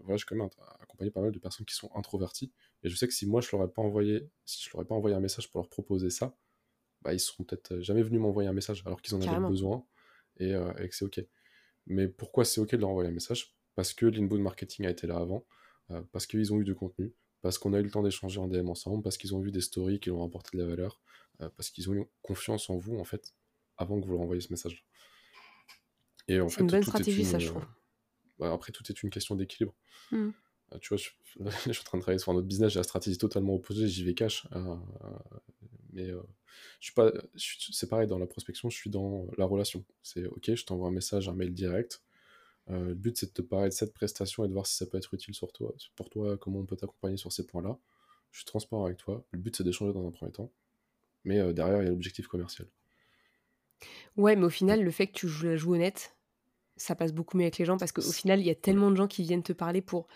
[0.00, 0.48] voilà, j'ai quand même
[0.80, 2.52] accompagné pas mal de personnes qui sont introverties.
[2.82, 4.86] Et je sais que si moi, je leur ai pas envoyé, si je leur ai
[4.86, 6.36] pas envoyé un message pour leur proposer ça,
[7.02, 9.84] bah, ils seront peut-être jamais venus m'envoyer un message alors qu'ils en avaient besoin
[10.38, 11.20] et, euh, et que c'est OK.
[11.86, 13.56] Mais pourquoi c'est OK de leur envoyer un message?
[13.74, 15.44] Parce que l'inbound marketing a été là avant,
[15.90, 18.48] euh, parce qu'ils ont eu du contenu, parce qu'on a eu le temps d'échanger en
[18.48, 21.00] DM ensemble, parce qu'ils ont vu des stories qui leur ont apporté de la valeur,
[21.40, 23.34] euh, parce qu'ils ont eu confiance en vous, en fait,
[23.76, 24.86] avant que vous leur envoyiez ce message.
[26.28, 27.66] Et en fait, une bonne stratégie, ça, je trouve.
[28.38, 29.74] Bah, après, tout est une question d'équilibre.
[30.10, 30.30] Hmm.
[30.72, 31.08] Euh, tu vois, je...
[31.66, 33.88] je, suis en train de travailler sur un autre business, j'ai la stratégie totalement opposée,
[33.88, 34.46] j'y vais cash.
[34.52, 34.76] Euh,
[35.92, 37.12] mais je suis pas.
[37.36, 39.84] C'est pareil, dans la prospection, je suis dans la relation.
[40.02, 42.02] C'est OK, je t'envoie un message, un mail direct
[42.70, 44.86] euh, le but, c'est de te parler de cette prestation et de voir si ça
[44.86, 47.78] peut être utile sur toi, pour toi, comment on peut t'accompagner sur ces points-là.
[48.30, 49.24] Je suis transparent avec toi.
[49.32, 50.50] Le but, c'est d'échanger dans un premier temps.
[51.24, 52.68] Mais euh, derrière, il y a l'objectif commercial.
[54.16, 56.16] Ouais, mais au final, le fait que tu joues la joue honnête,
[56.76, 58.96] ça passe beaucoup mieux avec les gens parce qu'au final, il y a tellement de
[58.96, 60.06] gens qui viennent te parler pour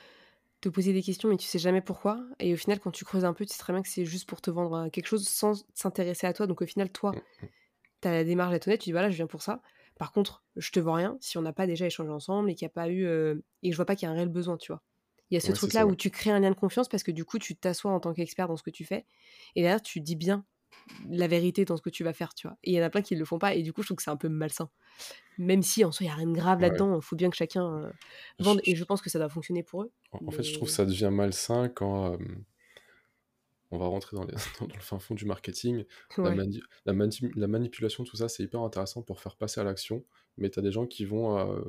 [0.60, 2.24] te poser des questions, mais tu sais jamais pourquoi.
[2.40, 4.28] Et au final, quand tu creuses un peu, tu sais très bien que c'est juste
[4.28, 6.46] pour te vendre quelque chose sans s'intéresser à toi.
[6.46, 7.48] Donc au final, toi, mm, mm.
[8.02, 9.60] tu as la démarche d'être honnête, tu dis voilà, je viens pour ça.
[9.98, 12.66] Par contre, je te vois rien si on n'a pas déjà échangé ensemble et qu'il
[12.66, 13.06] n'y a pas eu.
[13.06, 14.82] Euh, et je vois pas qu'il y a un réel besoin, tu vois.
[15.30, 17.24] Il y a ce truc-là où tu crées un lien de confiance parce que du
[17.24, 19.06] coup, tu t'assois en tant qu'expert dans ce que tu fais.
[19.56, 20.44] Et derrière, tu dis bien
[21.08, 22.56] la vérité dans ce que tu vas faire, tu vois.
[22.64, 23.54] Et il y en a plein qui ne le font pas.
[23.54, 24.70] Et du coup, je trouve que c'est un peu malsain.
[25.38, 26.96] Même si en soi, il n'y a rien de grave là-dedans.
[26.96, 27.90] Il faut bien que chacun euh,
[28.38, 28.60] vende.
[28.64, 29.92] Et je pense que ça doit fonctionner pour eux.
[30.12, 32.12] En, fait, je trouve que ça devient malsain quand.
[32.12, 32.16] Euh,
[33.72, 34.24] on va rentrer dans,
[34.60, 35.84] dans, le fin fond du marketing.
[36.16, 36.32] La,
[36.86, 40.04] la, manipulation, tout ça, c'est hyper intéressant pour faire passer à l'action.
[40.38, 41.38] Mais tu as des gens qui vont.
[41.38, 41.60] Euh,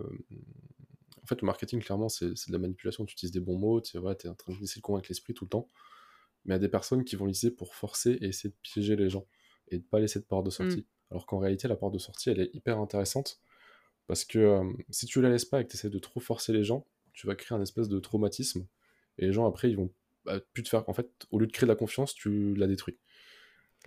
[1.22, 3.06] en fait, le marketing, clairement, c'est de la manipulation.
[3.06, 5.46] Tu utilises des bons mots, tu es en train de laisser le convaincre l'esprit tout
[5.46, 5.68] le temps.
[6.48, 9.28] Mais a des personnes qui vont l'utiliser pour forcer et essayer de piéger les gens
[9.70, 10.78] et de pas laisser de porte de sortie.
[10.78, 11.12] Mm.
[11.12, 13.40] Alors qu'en réalité, la porte de sortie, elle est hyper intéressante
[14.08, 16.54] parce que euh, si tu la laisses pas et que tu essaies de trop forcer
[16.54, 18.66] les gens, tu vas créer un espèce de traumatisme
[19.18, 19.92] et les gens après ils vont
[20.26, 20.88] bah, plus te faire.
[20.90, 22.98] En fait, au lieu de créer de la confiance, tu la détruis.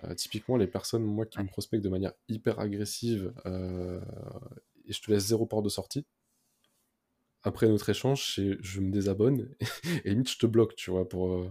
[0.04, 4.00] Euh, typiquement, les personnes, moi, qui me prospectent de manière hyper agressive euh,
[4.86, 6.06] et je te laisse zéro port de sortie,
[7.42, 9.48] après notre échange, je me désabonne
[10.04, 11.50] et limite je te bloque, tu vois, pour,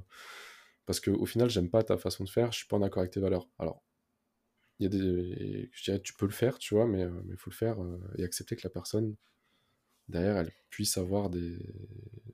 [0.90, 3.12] parce qu'au final, j'aime pas ta façon de faire, je suis pas en accord avec
[3.12, 3.48] tes valeurs.
[3.60, 3.84] Alors,
[4.80, 7.52] il y a des, je dirais, tu peux le faire, tu vois, mais il faut
[7.52, 7.78] le faire
[8.18, 9.16] et accepter que la personne
[10.08, 11.60] derrière, elle puisse avoir des.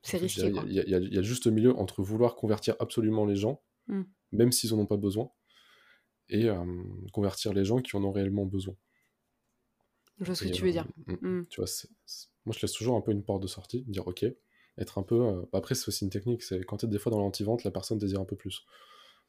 [0.03, 0.53] C'est risqué.
[0.67, 4.03] Il y, y, a juste milieu entre vouloir convertir absolument les gens, hmm.
[4.31, 5.29] même s'ils en ont pas besoin,
[6.29, 6.65] et euh,
[7.11, 8.77] convertir les gens qui en ont réellement besoin.
[10.21, 10.87] Je vois ce que tu veux dire.
[11.09, 11.47] Euh, hmm, hmm.
[11.49, 11.69] Tu vois,
[12.45, 14.23] moi je laisse toujours un peu une porte de sortie, dire ok,
[14.77, 15.21] être un peu.
[15.21, 17.71] Euh, après, c'est aussi une technique, c'est quand tu es des fois dans l'anti-vente, la
[17.71, 18.65] personne désire un peu plus.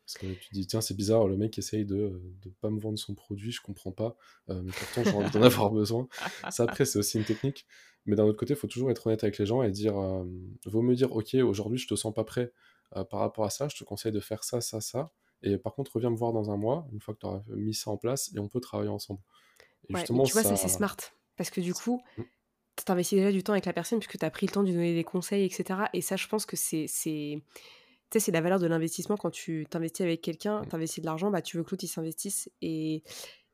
[0.04, 2.96] Parce que tu dis, tiens, c'est bizarre, le mec essaye de ne pas me vendre
[2.96, 6.06] son produit, je comprends pas, mais pourtant j'ai envie d'en avoir besoin.
[6.48, 7.66] Ça, après, c'est aussi une technique.
[8.06, 10.24] Mais d'un autre côté, il faut toujours être honnête avec les gens et dire, euh,
[10.64, 12.52] vaut me dire, ok, aujourd'hui je te sens pas prêt
[12.94, 15.10] euh, par rapport à ça, je te conseille de faire ça, ça, ça.
[15.42, 17.74] Et par contre, reviens me voir dans un mois, une fois que tu auras mis
[17.74, 19.20] ça en place, et on peut travailler ensemble.
[19.88, 20.96] Et justement, tu vois, ça, c'est smart.
[21.36, 22.22] Parce que du coup, tu
[22.84, 24.74] t'investis déjà du temps avec la personne, puisque tu as pris le temps de lui
[24.74, 25.80] donner des conseils, etc.
[25.92, 26.86] Et ça, je pense que c'est.
[26.88, 27.42] c'est
[28.32, 30.68] la valeur de l'investissement quand tu t'investis avec quelqu'un, mmh.
[30.68, 32.50] tu investis de l'argent, bah, tu veux que l'autre s'investisse.
[32.60, 33.02] Et,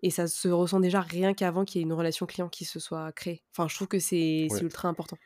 [0.03, 2.81] et ça se ressent déjà rien qu'avant qu'il y ait une relation client qui se
[2.81, 3.43] soit créée.
[3.53, 5.17] Enfin, je trouve que c'est ultra important.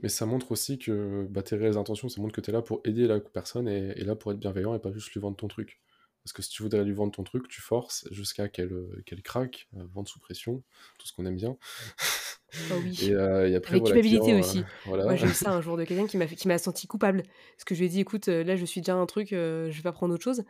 [0.00, 2.60] Mais ça montre aussi que bah, tes réelles intentions, ça montre que tu es là
[2.60, 5.48] pour aider la personne et, là pour être bienveillant et pas juste lui vendre ton
[5.48, 5.80] truc.
[6.22, 8.74] Parce que si tu voudrais lui vendre ton truc, tu forces jusqu'à qu'elle
[9.06, 10.64] qu'elle craque, vente sous pression,
[10.98, 11.56] tout ce qu'on aime bien.
[12.70, 12.96] Oh oui.
[13.02, 14.62] Et, euh, et après, Avec voilà, culpabilité client, euh, aussi.
[14.86, 15.04] voilà.
[15.04, 17.22] Moi, j'ai eu ça un jour de quelqu'un qui m'a qui m'a senti coupable.
[17.22, 19.70] Parce que je lui ai dit, écoute, euh, là, je suis déjà un truc, euh,
[19.70, 20.42] je vais pas prendre autre chose.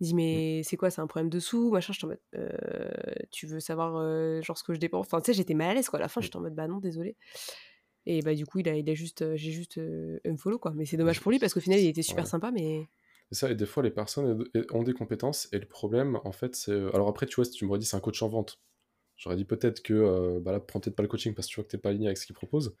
[0.00, 2.18] Il dit, mais c'est quoi, c'est un problème de sous Machin, je suis en mode,
[2.34, 2.50] euh,
[3.30, 5.06] tu veux savoir, euh, genre, ce que je dépense?
[5.06, 6.00] Enfin, tu sais, j'étais mal à l'aise, quoi.
[6.00, 7.16] À la fin, j'étais en mode, bah non, désolé.
[8.06, 10.72] Et bah, du coup, il a, il a juste, euh, j'ai juste euh, unfollow, quoi.
[10.74, 12.30] Mais c'est dommage pour lui, parce qu'au final, il était super Ouais.
[12.30, 12.88] sympa, mais.
[13.30, 16.54] Et ça, et des fois, les personnes ont des compétences, et le problème, en fait,
[16.56, 16.72] c'est...
[16.92, 18.60] Alors après, tu vois, si tu m'aurais dit c'est un coach en vente,
[19.24, 21.56] j'aurais dit peut-être que, euh, bah là, prends peut-être pas le coaching parce que tu
[21.56, 22.76] vois que t'es pas aligné avec ce qu'ils proposent.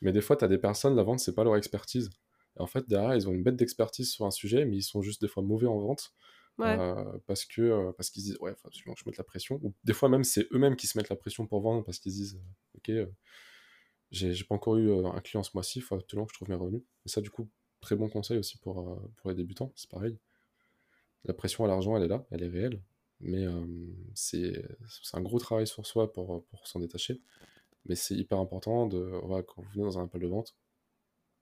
[0.00, 2.10] Mais des fois, tu as des personnes, la vente, c'est pas leur expertise.
[2.58, 5.02] Et en fait, derrière, ils ont une bête d'expertise sur un sujet, mais ils sont
[5.02, 6.14] juste des fois mauvais en vente.
[6.58, 6.78] Ouais.
[6.78, 9.58] euh, parce que euh, parce qu'ils disent ouais faut absolument que je mette la pression
[9.62, 12.12] ou des fois même c'est eux-mêmes qui se mettent la pression pour vendre parce qu'ils
[12.12, 12.38] disent
[12.76, 12.92] ok
[14.10, 16.54] j'ai pas encore eu un client ce mois-ci il faut absolument que je trouve mes
[16.54, 17.48] revenus et ça du coup
[17.80, 20.18] très bon conseil aussi pour pour les débutants c'est pareil
[21.24, 22.82] la pression à l'argent elle est là elle est réelle
[23.22, 23.64] mais euh,
[24.14, 24.64] c'est
[25.02, 27.20] c'est un gros travail sur soi pour pour s'en détacher
[27.86, 30.56] mais c'est hyper important de voilà, quand vous venez dans un appel de vente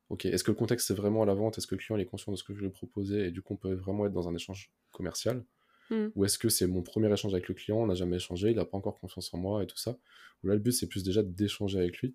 [0.08, 1.58] ok est-ce que le contexte c'est vraiment à la vente?
[1.58, 3.30] Est-ce que le client il est conscient de ce que je lui ai proposé et
[3.30, 5.44] du coup on peut vraiment être dans un échange commercial?
[5.90, 6.08] Hmm.
[6.14, 8.56] ou est-ce que c'est mon premier échange avec le client, on n'a jamais échangé, il
[8.56, 9.98] n'a pas encore confiance en moi et tout ça?
[10.42, 12.14] Ou là, le but, c'est plus déjà d'échanger avec lui,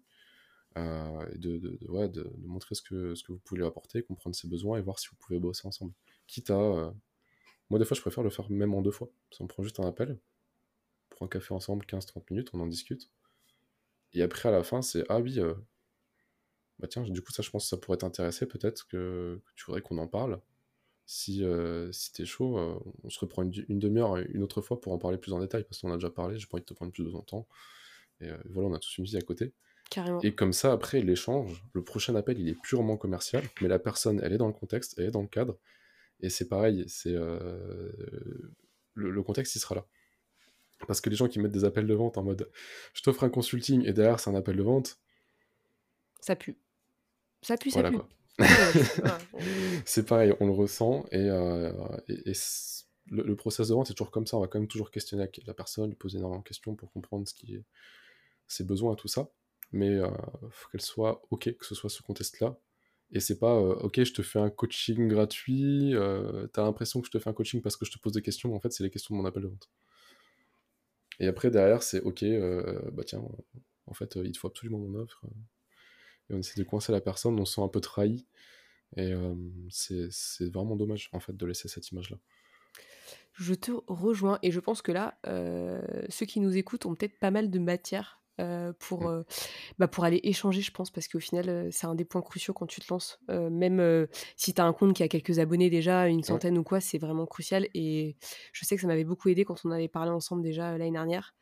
[0.77, 3.59] euh, et de, de, de- ouais, de, de montrer ce que, ce que vous pouvez
[3.61, 5.93] lui apporter, comprendre ses besoins et voir si vous pouvez bosser ensemble.
[6.27, 6.59] Quitte à.
[6.59, 6.91] euh,
[7.69, 9.09] Moi, des fois, je préfère le faire même en deux fois.
[9.29, 10.17] Parce qu'on prend juste un appel,
[11.11, 13.09] on prend un café ensemble, 15-30 minutes, on en discute.
[14.13, 15.53] Et après, à la fin, c'est Ah oui, euh,
[16.79, 19.65] bah tiens, du coup, ça, je pense que ça pourrait t'intéresser, peut-être que, que tu
[19.65, 20.39] voudrais qu'on en parle.
[21.07, 24.81] Si, euh, si t'es chaud, euh, on se reprend une, une demi-heure une autre fois
[24.81, 26.65] pour en parler plus en détail, parce qu'on a déjà parlé, j'ai pas envie de
[26.65, 27.47] te prendre plus de ton temps.
[28.21, 29.53] Et voilà, on a tous une vie à côté.
[29.89, 30.19] Carrément.
[30.21, 34.19] Et comme ça, après l'échange, le prochain appel, il est purement commercial, mais la personne,
[34.23, 35.57] elle est dans le contexte, elle est dans le cadre.
[36.21, 37.91] Et c'est pareil, c'est euh,
[38.93, 39.85] le, le contexte, il sera là.
[40.87, 42.49] Parce que les gens qui mettent des appels de vente en mode
[42.93, 44.99] je t'offre un consulting et derrière c'est un appel de vente,
[46.21, 46.57] Ça pue.
[47.41, 48.03] Ça pue, ça voilà pue.
[49.85, 51.71] c'est pareil, on le ressent et, euh,
[52.09, 54.35] et- et c'est- le, le process de vente est toujours comme ça.
[54.35, 57.27] On va quand même toujours questionner la, personne, lui poser énormément de questions pour comprendre
[57.27, 57.63] ce qui est,
[58.47, 59.29] ses besoins et tout ça.
[59.71, 60.11] Mais il
[60.51, 62.57] faut qu'elle soit OK, que ce soit ce contexte-là.
[63.11, 67.07] Et c'est pas euh, OK, je te fais un coaching gratuit, euh, t'as l'impression que
[67.07, 68.71] je te fais un coaching parce que je te pose des questions, mais en fait,
[68.71, 69.69] c'est les questions de mon appel de vente.
[71.19, 73.23] Et après, derrière, c'est OK, euh, bah tiens,
[73.87, 75.21] en fait, il te faut absolument mon offre.
[76.29, 78.25] Et on essaie de coincer la personne, on se sent un peu trahi.
[78.97, 79.13] Et
[79.69, 80.09] c'est
[80.53, 82.17] vraiment dommage, en fait, de laisser cette image-là.
[83.33, 85.17] Je te rejoins et je pense que là,
[86.09, 89.07] ceux qui nous écoutent ont peut-être pas mal de matière euh, pour, Mm.
[89.07, 89.23] euh,
[89.79, 92.53] bah, pour aller échanger, je pense, parce qu'au final, euh, c'est un des points cruciaux
[92.53, 93.19] quand tu te lances.
[93.29, 96.79] Même si tu as un compte qui a quelques abonnés déjà, une centaine ou quoi,
[96.81, 97.67] c'est vraiment crucial.
[97.73, 98.15] Et
[98.53, 101.33] je sais que ça m'avait beaucoup aidé quand on avait parlé ensemble déjà l'année dernière.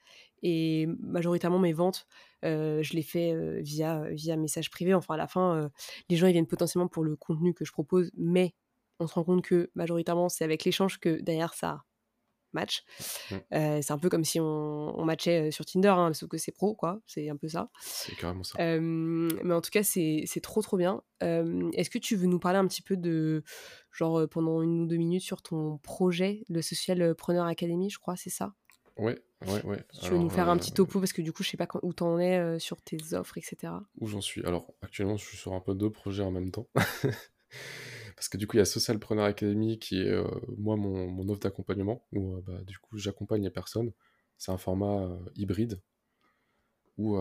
[0.43, 2.05] Et majoritairement, mes ventes,
[2.43, 4.93] je les fais via, via message privé.
[4.93, 5.69] Enfin, à la fin,
[6.09, 8.53] les gens ils viennent potentiellement pour le contenu que je propose, mais
[8.99, 11.83] on se rend compte que majoritairement, c'est avec l'échange que derrière ça
[12.53, 12.83] match.
[13.31, 13.35] Mm.
[13.53, 16.37] Euh, c'est un peu comme si on, on matchait euh, sur Tinder, hein, sauf que
[16.37, 16.99] c'est pro, quoi.
[17.05, 17.69] C'est un peu ça.
[17.81, 18.57] C'est carrément ça.
[18.61, 21.01] Euh, mais en tout cas, c'est trop, trop bien.
[21.23, 23.43] Euh, Est-ce que tu veux nous parler un petit peu de,
[23.91, 27.99] genre, euh, pendant une ou deux minutes sur ton projet, le Social Preneur Academy, je
[27.99, 28.53] crois, c'est ça?
[28.97, 29.83] Ouais, ouais, ouais.
[30.03, 31.79] Tu veux nous faire un petit topo, parce que du coup, je sais pas quand-
[31.81, 33.73] où t'en es sur tes offres, etc.
[33.99, 34.43] Où j'en suis?
[34.45, 36.67] Alors, actuellement, je suis sur un peu deux projets en même temps.
[38.15, 41.39] Parce que du coup, il y a Socialpreneur Academy qui est, euh, moi, mon, offre
[41.39, 43.91] d'accompagnement, où euh, bah, du coup, j'accompagne les personnes.
[44.37, 45.81] C'est un format euh, hybride,
[46.97, 47.17] où,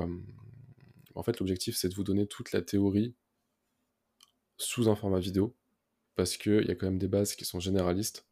[1.15, 3.15] en fait, l'objectif, c'est de vous donner toute la théorie
[4.59, 5.57] sous un format vidéo,
[6.15, 8.27] parce qu'il y a quand même des bases qui sont généralistes,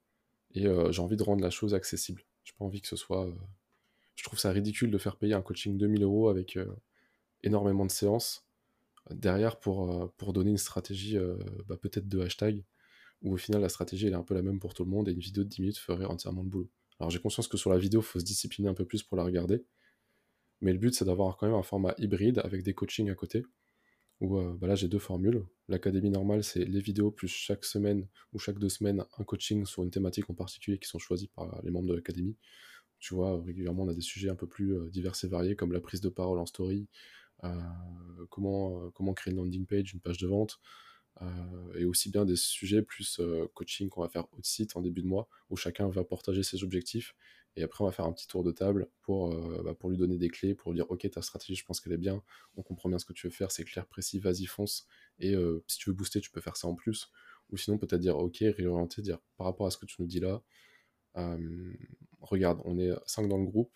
[0.54, 2.22] et j'ai envie de rendre la chose accessible.
[2.44, 3.32] J'ai pas envie que ce soit...
[4.16, 6.58] Je trouve ça ridicule de faire payer un coaching 2000 euros avec
[7.42, 8.46] énormément de séances,
[9.14, 12.64] derrière pour, euh, pour donner une stratégie euh, bah, peut-être de hashtag,
[13.22, 15.08] où au final la stratégie elle est un peu la même pour tout le monde
[15.08, 16.70] et une vidéo de 10 minutes ferait entièrement le boulot.
[16.98, 19.16] Alors j'ai conscience que sur la vidéo, il faut se discipliner un peu plus pour
[19.16, 19.64] la regarder,
[20.60, 23.44] mais le but c'est d'avoir quand même un format hybride avec des coachings à côté,
[24.20, 25.44] où euh, bah là j'ai deux formules.
[25.68, 29.82] L'académie normale c'est les vidéos plus chaque semaine ou chaque deux semaines un coaching sur
[29.82, 32.36] une thématique en particulier qui sont choisis par les membres de l'académie.
[32.98, 35.80] Tu vois, régulièrement on a des sujets un peu plus divers et variés comme la
[35.80, 36.86] prise de parole en story,
[38.30, 40.60] comment, euh, comment créer une landing page, une page de vente,
[41.22, 44.80] euh, et aussi bien des sujets plus euh, coaching qu'on va faire au site en
[44.80, 47.14] début de mois, où chacun va partager ses objectifs,
[47.56, 49.98] et après on va faire un petit tour de table pour, euh, bah, pour lui
[49.98, 52.22] donner des clés, pour lui dire ok ta stratégie je pense qu'elle est bien,
[52.56, 54.86] on comprend bien ce que tu veux faire, c'est clair, précis, vas-y fonce,
[55.18, 57.10] et euh, si tu veux booster tu peux faire ça en plus,
[57.50, 60.20] ou sinon peut-être dire ok, réorienter, dire par rapport à ce que tu nous dis
[60.20, 60.42] là,
[61.16, 61.72] euh,
[62.20, 63.72] regarde, on est 5 dans le groupe,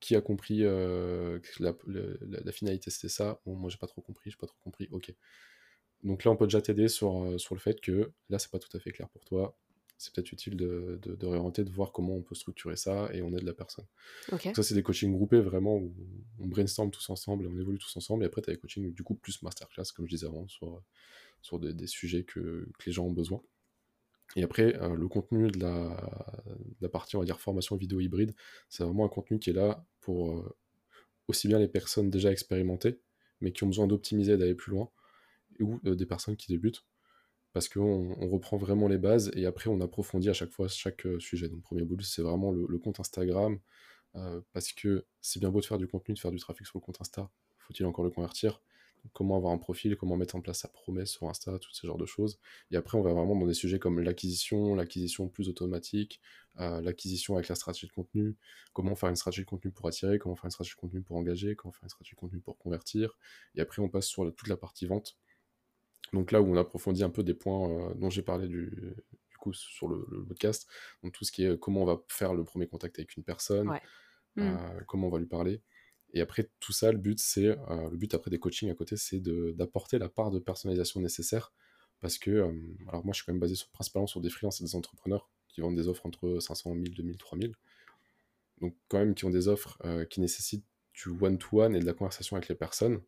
[0.00, 4.00] qui a compris euh, que la, la, finalité c'était ça bon, Moi j'ai pas trop
[4.00, 5.12] compris, j'ai pas trop compris, ok.
[6.04, 8.58] Donc là on peut déjà t'aider sur, euh, sur le fait que là c'est pas
[8.58, 9.58] tout à fait clair pour toi,
[9.96, 13.22] c'est peut-être utile de, de, de, réorienter, de voir comment on peut structurer ça et
[13.22, 13.86] on aide la personne.
[14.54, 15.92] ça c'est des coachings groupés vraiment où
[16.38, 18.94] on brainstorm tous ensemble et on évolue tous ensemble et après tu as des coachings
[18.94, 20.80] du coup plus masterclass comme je disais avant sur,
[21.42, 23.42] sur des, des sujets que, que les gens ont besoin.
[24.36, 28.34] Et après, euh, le contenu de la, partie, on va dire, formation vidéo hybride,
[28.68, 30.56] c'est vraiment un contenu qui est là pour euh,
[31.28, 33.00] aussi bien les personnes déjà expérimentées,
[33.40, 34.90] mais qui ont besoin d'optimiser, d'aller plus loin,
[35.60, 36.84] ou euh, des personnes qui débutent,
[37.52, 41.06] parce qu'on on reprend vraiment les bases et après on approfondit à chaque fois chaque
[41.18, 41.48] sujet.
[41.48, 43.58] Donc, premier bout, c'est vraiment le, le, compte Instagram,
[44.52, 46.82] parce que c'est bien beau de faire du contenu, de faire du trafic sur le
[46.82, 48.60] compte Insta, faut-il encore le convertir?
[49.12, 51.98] Comment avoir un profil, comment mettre en place sa promesse sur Insta, tout ce genre
[51.98, 52.38] de choses.
[52.70, 56.20] Et après, on va vraiment dans des sujets comme l'acquisition, l'acquisition plus automatique,
[56.58, 58.36] euh, l'acquisition avec la stratégie de contenu,
[58.72, 61.16] comment faire une stratégie de contenu pour attirer, comment faire une stratégie de contenu pour
[61.16, 63.16] engager, comment faire une stratégie de contenu pour convertir.
[63.54, 65.16] Et après, on passe sur toute la partie vente.
[66.12, 68.94] Donc là où on approfondit un peu des points euh, dont j'ai parlé du,
[69.38, 70.68] coup sur le, podcast,
[71.04, 73.70] donc tout ce qui est comment on va faire le premier contact avec une personne,
[74.38, 74.84] euh, mmh.
[74.88, 75.62] comment on va lui parler,
[76.14, 78.96] et après, tout ça, le but, c'est, euh, le but après des coachings à côté,
[78.96, 81.52] c'est d'apporter la part de personnalisation nécessaire.
[82.00, 82.52] Parce que, euh,
[82.88, 85.28] alors moi, je suis quand même basé sur, principalement sur des freelances et des entrepreneurs
[85.48, 87.54] qui vendent des offres entre 500 000, 2000, 3000.
[88.60, 91.92] Donc, quand même, qui ont des offres euh, qui nécessitent du one-to-one et de la
[91.92, 93.00] conversation avec les personnes,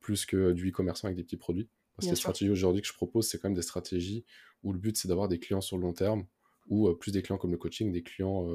[0.00, 1.68] plus que du e-commerce avec des petits produits.
[1.96, 4.24] Parce que les stratégies aujourd'hui que je propose, c'est quand même des stratégies
[4.62, 6.26] où le but, c'est d'avoir des clients sur le long terme,
[6.68, 8.48] ou plus des clients comme le coaching, des clients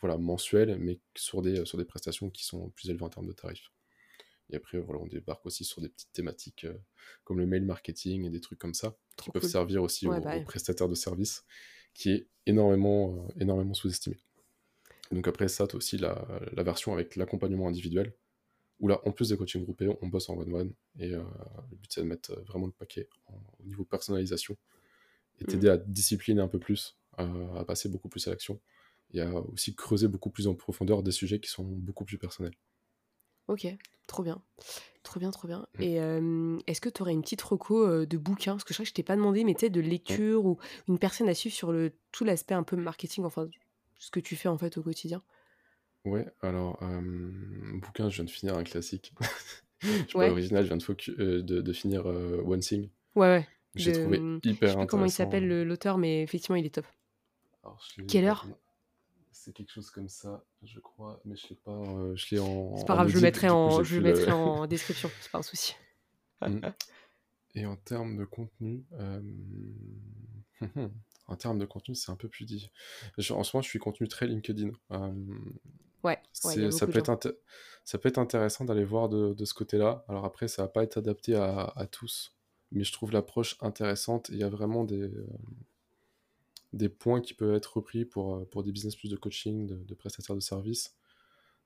[0.00, 3.32] voilà, mensuels, mais sur des, sur des prestations qui sont plus élevées en termes de
[3.32, 3.70] tarifs.
[4.52, 6.74] Et après, voilà, on débarque aussi sur des petites thématiques euh,
[7.24, 10.40] comme le mail marketing et des trucs comme ça, qui peuvent servir aussi aux, bah
[10.40, 11.44] prestataires de services,
[11.94, 14.16] qui est énormément, énormément sous-estimé.
[15.12, 18.12] Donc après ça, tu as aussi la, la version avec l'accompagnement individuel,
[18.80, 21.22] où là, en plus des coachings groupés, on bosse en one-one, et le
[21.72, 24.56] but c'est de mettre vraiment le paquet au niveau personnalisation,
[25.38, 25.46] et mmh.
[25.46, 28.60] t'aider à discipliner un peu plus à, passer beaucoup plus à l'action
[29.12, 32.54] et à aussi creuser beaucoup plus en profondeur des sujets qui sont beaucoup plus personnels.
[33.48, 33.66] Ok,
[34.06, 34.40] trop bien.
[35.02, 35.66] Trop bien, trop bien.
[35.78, 35.82] Mm.
[35.82, 35.94] Et
[36.66, 38.52] est-ce que tu aurais une petite reco de bouquin?
[38.52, 40.58] Parce que je crois que je t'ai pas demandé, mais tu sais, de lecture ou
[40.88, 43.48] une personne à suivre sur le, tout l'aspect un peu marketing, enfin,
[43.98, 45.22] ce que tu fais en fait au quotidien?
[46.04, 46.78] Ouais, alors,
[47.82, 49.12] bouquin, je viens de finir un classique.
[49.80, 52.88] je suis pas original, je viens de, de, de finir One Thing.
[53.16, 53.48] Ouais, ouais.
[53.74, 54.52] J'ai trouvé hyper intéressant.
[54.52, 56.86] Je sais pas comment il s'appelle l'auteur, mais effectivement, il est top.
[58.08, 58.46] Quelle heure
[59.32, 61.72] C'est quelque chose comme ça, je crois, mais je sais pas.
[61.72, 62.76] Euh, je l'ai en.
[62.76, 65.42] C'est pas grave, je le mettrai en, je le mettrai en description, c'est pas un
[65.42, 65.74] souci.
[66.40, 66.60] Mm.
[67.54, 69.20] Et en termes de contenu, euh...
[71.26, 72.70] en termes de contenu, c'est un peu plus dit.
[73.18, 74.70] En ce moment, je suis contenu très LinkedIn.
[74.92, 75.12] Euh...
[76.02, 77.42] Ouais, ouais ça, peut être
[77.84, 80.04] ça peut être intéressant d'aller voir de, de ce côté-là.
[80.08, 82.34] Alors après, ça va pas être adapté à, à tous,
[82.72, 84.30] mais je trouve l'approche intéressante.
[84.30, 85.10] Il y a vraiment des,
[86.72, 90.36] des points qui peuvent être repris pour, euh, des business plus de coaching, de, prestataires
[90.36, 90.96] de services.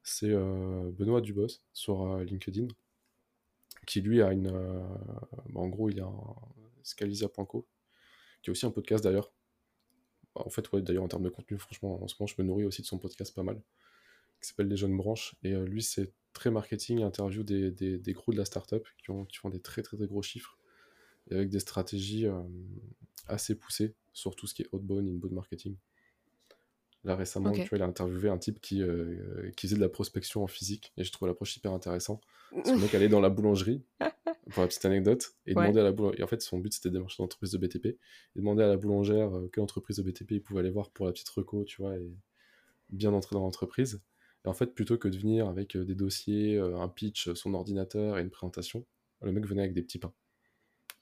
[0.03, 2.69] C'est euh, Benoît Dubos sur euh, LinkedIn,
[3.87, 4.51] qui lui a une.
[4.51, 6.37] Bah, en gros, il a un
[6.83, 7.67] Scalisia.co,
[8.43, 9.33] qui est aussi un podcast d'ailleurs.
[10.35, 12.65] Bah, en fait, d'ailleurs, en termes de contenu, franchement, en ce moment, je me nourris
[12.65, 13.63] aussi de son podcast pas mal,
[14.41, 15.35] qui s'appelle Les Jeunes Branches.
[15.43, 19.25] Et lui, c'est très marketing, interview des, des, des gros de la startup qui, ont,
[19.25, 20.59] qui font des très, très, très gros chiffres,
[21.31, 22.27] et avec des stratégies
[23.29, 25.77] assez poussées sur tout ce qui est outbound, inbound marketing.
[27.05, 29.91] Là récemment, tu vois, il a interviewé un type qui, euh, qui faisait de la
[29.91, 32.23] prospection en physique et je trouve l'approche hyper intéressante.
[32.65, 33.83] Ce mec allait dans la boulangerie,
[34.51, 36.21] pour la petite anecdote, et demandait à la boulangère.
[36.21, 37.99] Et en fait, son but c'était de démarcher une entreprise de BTP.
[38.37, 41.05] Il demandait à la boulangère euh, quelle entreprise de BTP il pouvait aller voir pour
[41.05, 42.11] la petite reco, tu vois, et
[42.89, 44.01] bien entrer dans l'entreprise.
[44.47, 48.17] Et en fait, plutôt que de venir avec euh, des dossiers, un pitch, son ordinateur
[48.17, 48.87] et une présentation,
[49.21, 50.15] le mec venait avec des petits pains.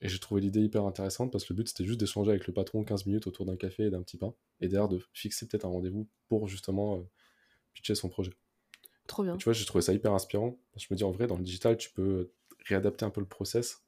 [0.03, 2.53] Et j'ai trouvé l'idée hyper intéressante parce que le but c'était juste d'échanger avec le
[2.53, 5.65] patron 15 minutes autour d'un café et d'un petit pain et derrière de fixer peut-être
[5.65, 7.03] un rendez-vous pour justement euh,
[7.73, 8.33] pitcher son projet.
[9.07, 9.37] Trop bien.
[9.37, 10.59] tu vois, j'ai trouvé ça hyper inspirant.
[10.77, 12.33] Je me dis en vrai, dans le digital, tu peux
[12.67, 13.85] réadapter un peu le process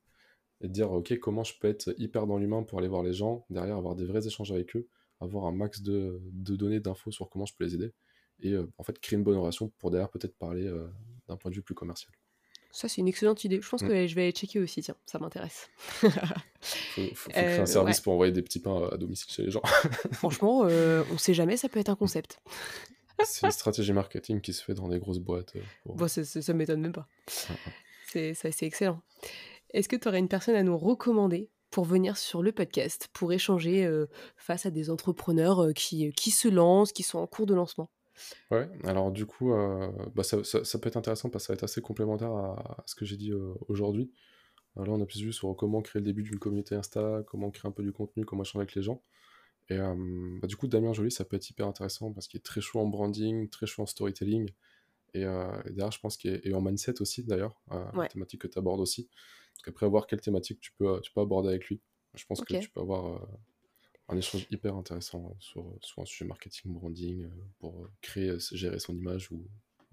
[0.60, 3.12] et te dire ok, comment je peux être hyper dans l'humain pour aller voir les
[3.12, 4.88] gens, derrière avoir des vrais échanges avec eux,
[5.20, 7.92] avoir un max de, données, d'infos sur comment je peux les aider
[8.40, 10.88] et euh, en fait créer une bonne relation pour derrière peut-être parler euh,
[11.28, 12.12] d'un point de vue plus commercial.
[12.74, 13.60] Ça, c'est une excellente idée.
[13.62, 13.88] Je pense mm.
[13.88, 15.70] que je vais checker aussi, tiens, ça m'intéresse.
[16.60, 19.62] faut, faut, un euh, service pour envoyer des petits pains à domicile chez les gens.
[20.12, 22.42] Franchement, euh, on sait jamais, ça peut être un concept.
[23.24, 25.54] c'est une stratégie marketing qui se fait dans des grosses boîtes.
[25.54, 27.06] Euh, bon, ça, ça, m'étonne même pas.
[28.08, 29.00] C'est excellent.
[29.70, 33.32] Est-ce que tu aurais une personne à nous recommander pour venir sur le podcast, pour
[33.32, 33.88] échanger
[34.36, 37.88] face à des entrepreneurs qui, qui se lancent, qui sont en cours de lancement?
[38.50, 39.52] Ouais, alors du coup,
[40.14, 42.94] bah, ça, ça, peut être intéressant parce que ça va être assez complémentaire à, ce
[42.94, 43.32] que j'ai dit
[43.68, 44.12] aujourd'hui.
[44.76, 47.68] Là, on a plus vu sur comment créer le début d'une communauté Insta, comment créer
[47.68, 49.02] un peu du contenu, comment échanger avec les gens.
[49.70, 52.60] Et bah, du coup, Damien Joly, ça peut être hyper intéressant parce qu'il est très
[52.60, 54.50] chaud en branding, très chaud en storytelling.
[55.14, 58.58] Et, derrière, je pense qu'il est et en mindset aussi, d'ailleurs, euh, thématique que tu
[58.58, 59.02] abordes aussi.
[59.58, 61.80] Donc après, voir quelle thématique tu peux, tu peux aborder avec lui.
[62.14, 63.26] Je pense que tu peux avoir
[64.08, 67.28] un échange hyper intéressant sur, sur un sujet marketing, branding,
[67.58, 69.46] pour créer, gérer son image ou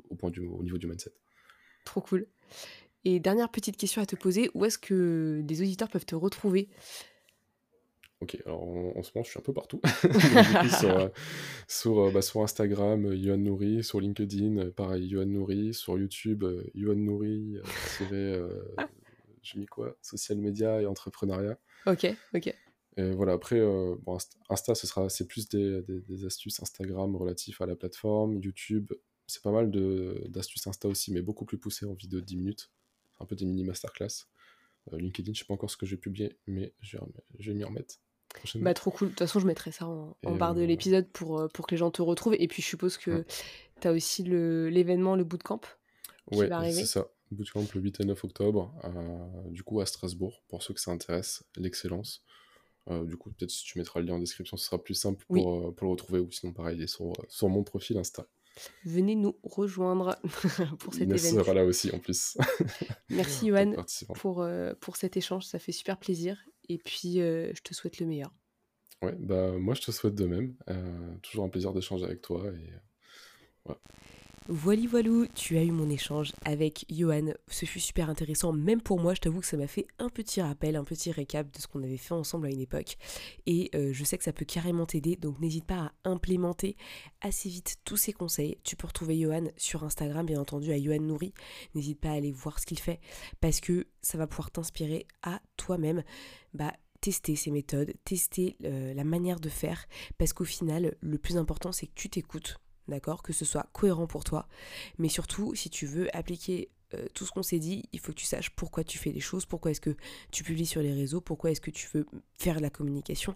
[0.09, 1.13] au, point du, au niveau du mindset.
[1.85, 2.27] Trop cool.
[3.03, 6.69] Et dernière petite question à te poser, où est-ce que les auditeurs peuvent te retrouver?
[8.21, 9.81] Ok, alors en, ce moment, je suis un peu partout.
[10.79, 11.09] sur, euh,
[11.67, 16.45] sur, euh, bah, sur, Instagram, euh, Yohan Nouri, sur LinkedIn, pareil, Yohan Nouri, sur YouTube,
[16.75, 17.57] Yohan Nouri,
[18.77, 18.87] ah.
[19.41, 19.97] j'ai mis quoi?
[20.03, 21.57] Social media et entrepreneuriat.
[21.87, 22.05] Ok,
[22.35, 22.55] ok.
[22.97, 24.17] Et voilà, après, bon,
[24.49, 28.35] Insta, ce sera, c'est plus des, des, astuces Instagram relatifs à la plateforme.
[28.41, 28.91] YouTube,
[29.27, 29.71] c'est pas mal
[30.29, 32.69] d'astuces Insta aussi, mais beaucoup plus poussées en vidéo de 10 minutes.
[33.19, 34.25] Un peu des mini masterclass.
[34.91, 37.03] LinkedIn, je sais pas encore ce que j'ai publié, mais je vais,
[37.39, 37.95] je vais m'y remettre.
[38.55, 39.09] Bah trop cool.
[39.09, 41.77] De toute façon, je mettrai ça en, barre de l'épisode pour, euh, pour que les
[41.77, 42.35] gens te retrouvent.
[42.39, 43.25] Et puis je suppose que
[43.81, 45.61] tu as aussi l'événement, le, bootcamp
[46.31, 46.81] qui ouais, va arriver.
[46.81, 47.07] c'est ça.
[47.31, 50.91] Bootcamp le 8 et 9 octobre, euh, du coup à Strasbourg, pour ceux que ça
[50.91, 52.23] intéresse, l'excellence.
[52.89, 55.23] Euh, du coup, peut-être si tu mettras le lien en description, ce sera plus simple
[55.27, 56.19] pour, pour le retrouver.
[56.19, 58.27] Ou sinon, pareil, il est sur, sur mon profil Insta.
[58.83, 60.17] Venez nous rejoindre
[60.79, 61.43] pour cet Inès événement.
[61.43, 62.37] sera là aussi en plus.
[63.09, 63.73] Merci Johan
[64.15, 64.45] pour,
[64.79, 66.37] pour cet échange, ça fait super plaisir.
[66.71, 68.33] Et puis, euh, je te souhaite le meilleur.
[69.01, 70.55] Ouais, bah moi je te souhaite de même.
[70.69, 72.45] Euh, toujours un plaisir d'échanger avec toi.
[72.45, 73.73] Et.
[74.47, 77.33] Voilà, voilou, tu as eu mon échange avec Johan.
[77.47, 79.13] Ce fut super intéressant, même pour moi.
[79.13, 81.83] Je t'avoue que ça m'a fait un petit rappel, un petit récap de ce qu'on
[81.83, 82.97] avait fait ensemble à une époque.
[83.45, 86.75] Et euh, je sais que ça peut carrément t'aider, donc n'hésite pas à implémenter
[87.21, 88.57] assez vite tous ces conseils.
[88.63, 91.33] Tu peux retrouver Johan sur Instagram, bien entendu, à Johan Nouri.
[91.75, 92.99] N'hésite pas à aller voir ce qu'il fait,
[93.41, 96.03] parce que ça va pouvoir t'inspirer à toi-même.
[96.55, 99.85] Bah, tester ces méthodes, tester euh, la manière de faire,
[100.17, 102.57] parce qu'au final, le plus important, c'est que tu t'écoutes
[102.91, 104.47] d'accord Que ce soit cohérent pour toi.
[104.99, 108.17] Mais surtout, si tu veux appliquer euh, tout ce qu'on s'est dit, il faut que
[108.17, 109.95] tu saches pourquoi tu fais les choses, pourquoi est-ce que
[110.31, 113.35] tu publies sur les réseaux, pourquoi est-ce que tu veux faire de la communication.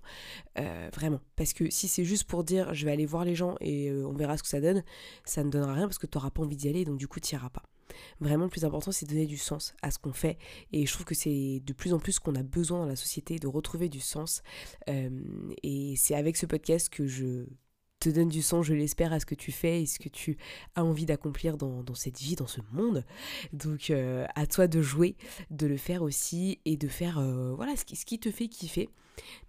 [0.59, 1.21] Euh, vraiment.
[1.35, 4.05] Parce que si c'est juste pour dire je vais aller voir les gens et euh,
[4.07, 4.83] on verra ce que ça donne,
[5.23, 7.19] ça ne donnera rien parce que tu n'auras pas envie d'y aller, donc du coup
[7.19, 7.63] tu n'y iras pas.
[8.19, 10.37] Vraiment, le plus important, c'est de donner du sens à ce qu'on fait.
[10.73, 13.39] Et je trouve que c'est de plus en plus qu'on a besoin dans la société
[13.39, 14.41] de retrouver du sens.
[14.87, 17.45] et c'est avec ce podcast que je
[18.09, 20.37] donne du sens, je l'espère, à ce que tu fais et ce que tu
[20.75, 23.03] as envie d'accomplir dans, cette vie, dans ce monde.
[23.53, 25.15] Donc euh, à toi de jouer,
[25.49, 28.47] de le faire aussi et de faire euh, voilà ce qui, ce qui te fait
[28.47, 28.89] kiffer.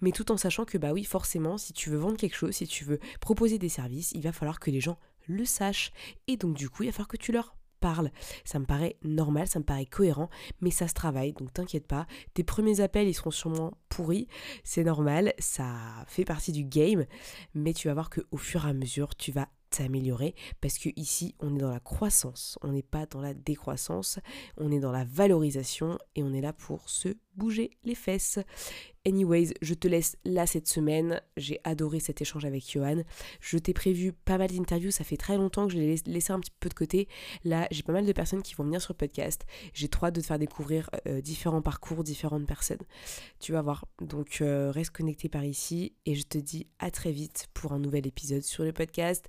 [0.01, 2.67] Mais tout en sachant que bah oui, forcément, si tu veux vendre quelque chose, si
[2.67, 5.93] tu veux proposer des services, il va falloir que les gens le sachent.
[6.29, 8.11] Et donc du coup, il va falloir que tu leur parle.
[8.45, 12.07] Ça me paraît normal, ça me paraît cohérent, mais ça se travaille, donc t'inquiète pas.
[12.35, 14.29] Tes premiers appels, ils seront sûrement pourris,
[14.65, 15.67] c'est normal, ça
[16.07, 17.07] fait partie du game,
[17.55, 21.35] mais tu vas voir qu'au fur et à mesure, tu vas t'améliorer parce que ici
[21.41, 24.19] on est dans la croissance, on n'est pas dans la décroissance,
[24.57, 28.39] on est dans la valorisation et on est là pour se bouger les fesses.
[29.07, 31.21] Anyways, je te laisse là cette semaine.
[31.37, 33.03] J'ai adoré cet échange avec Johan.
[33.41, 34.91] Je t'ai prévu pas mal d'interviews.
[34.91, 37.07] Ça fait très longtemps que je l'ai laissé un petit peu de côté.
[37.45, 39.47] Là, j'ai pas mal de personnes qui vont venir sur le podcast.
[39.75, 42.83] J'ai trop hâte de te faire découvrir euh, différents parcours, différentes personnes.
[43.39, 43.85] Tu vas voir.
[44.01, 45.93] Donc, euh, reste connecté par ici.
[46.05, 49.29] Et je te dis à très vite pour un nouvel épisode sur le podcast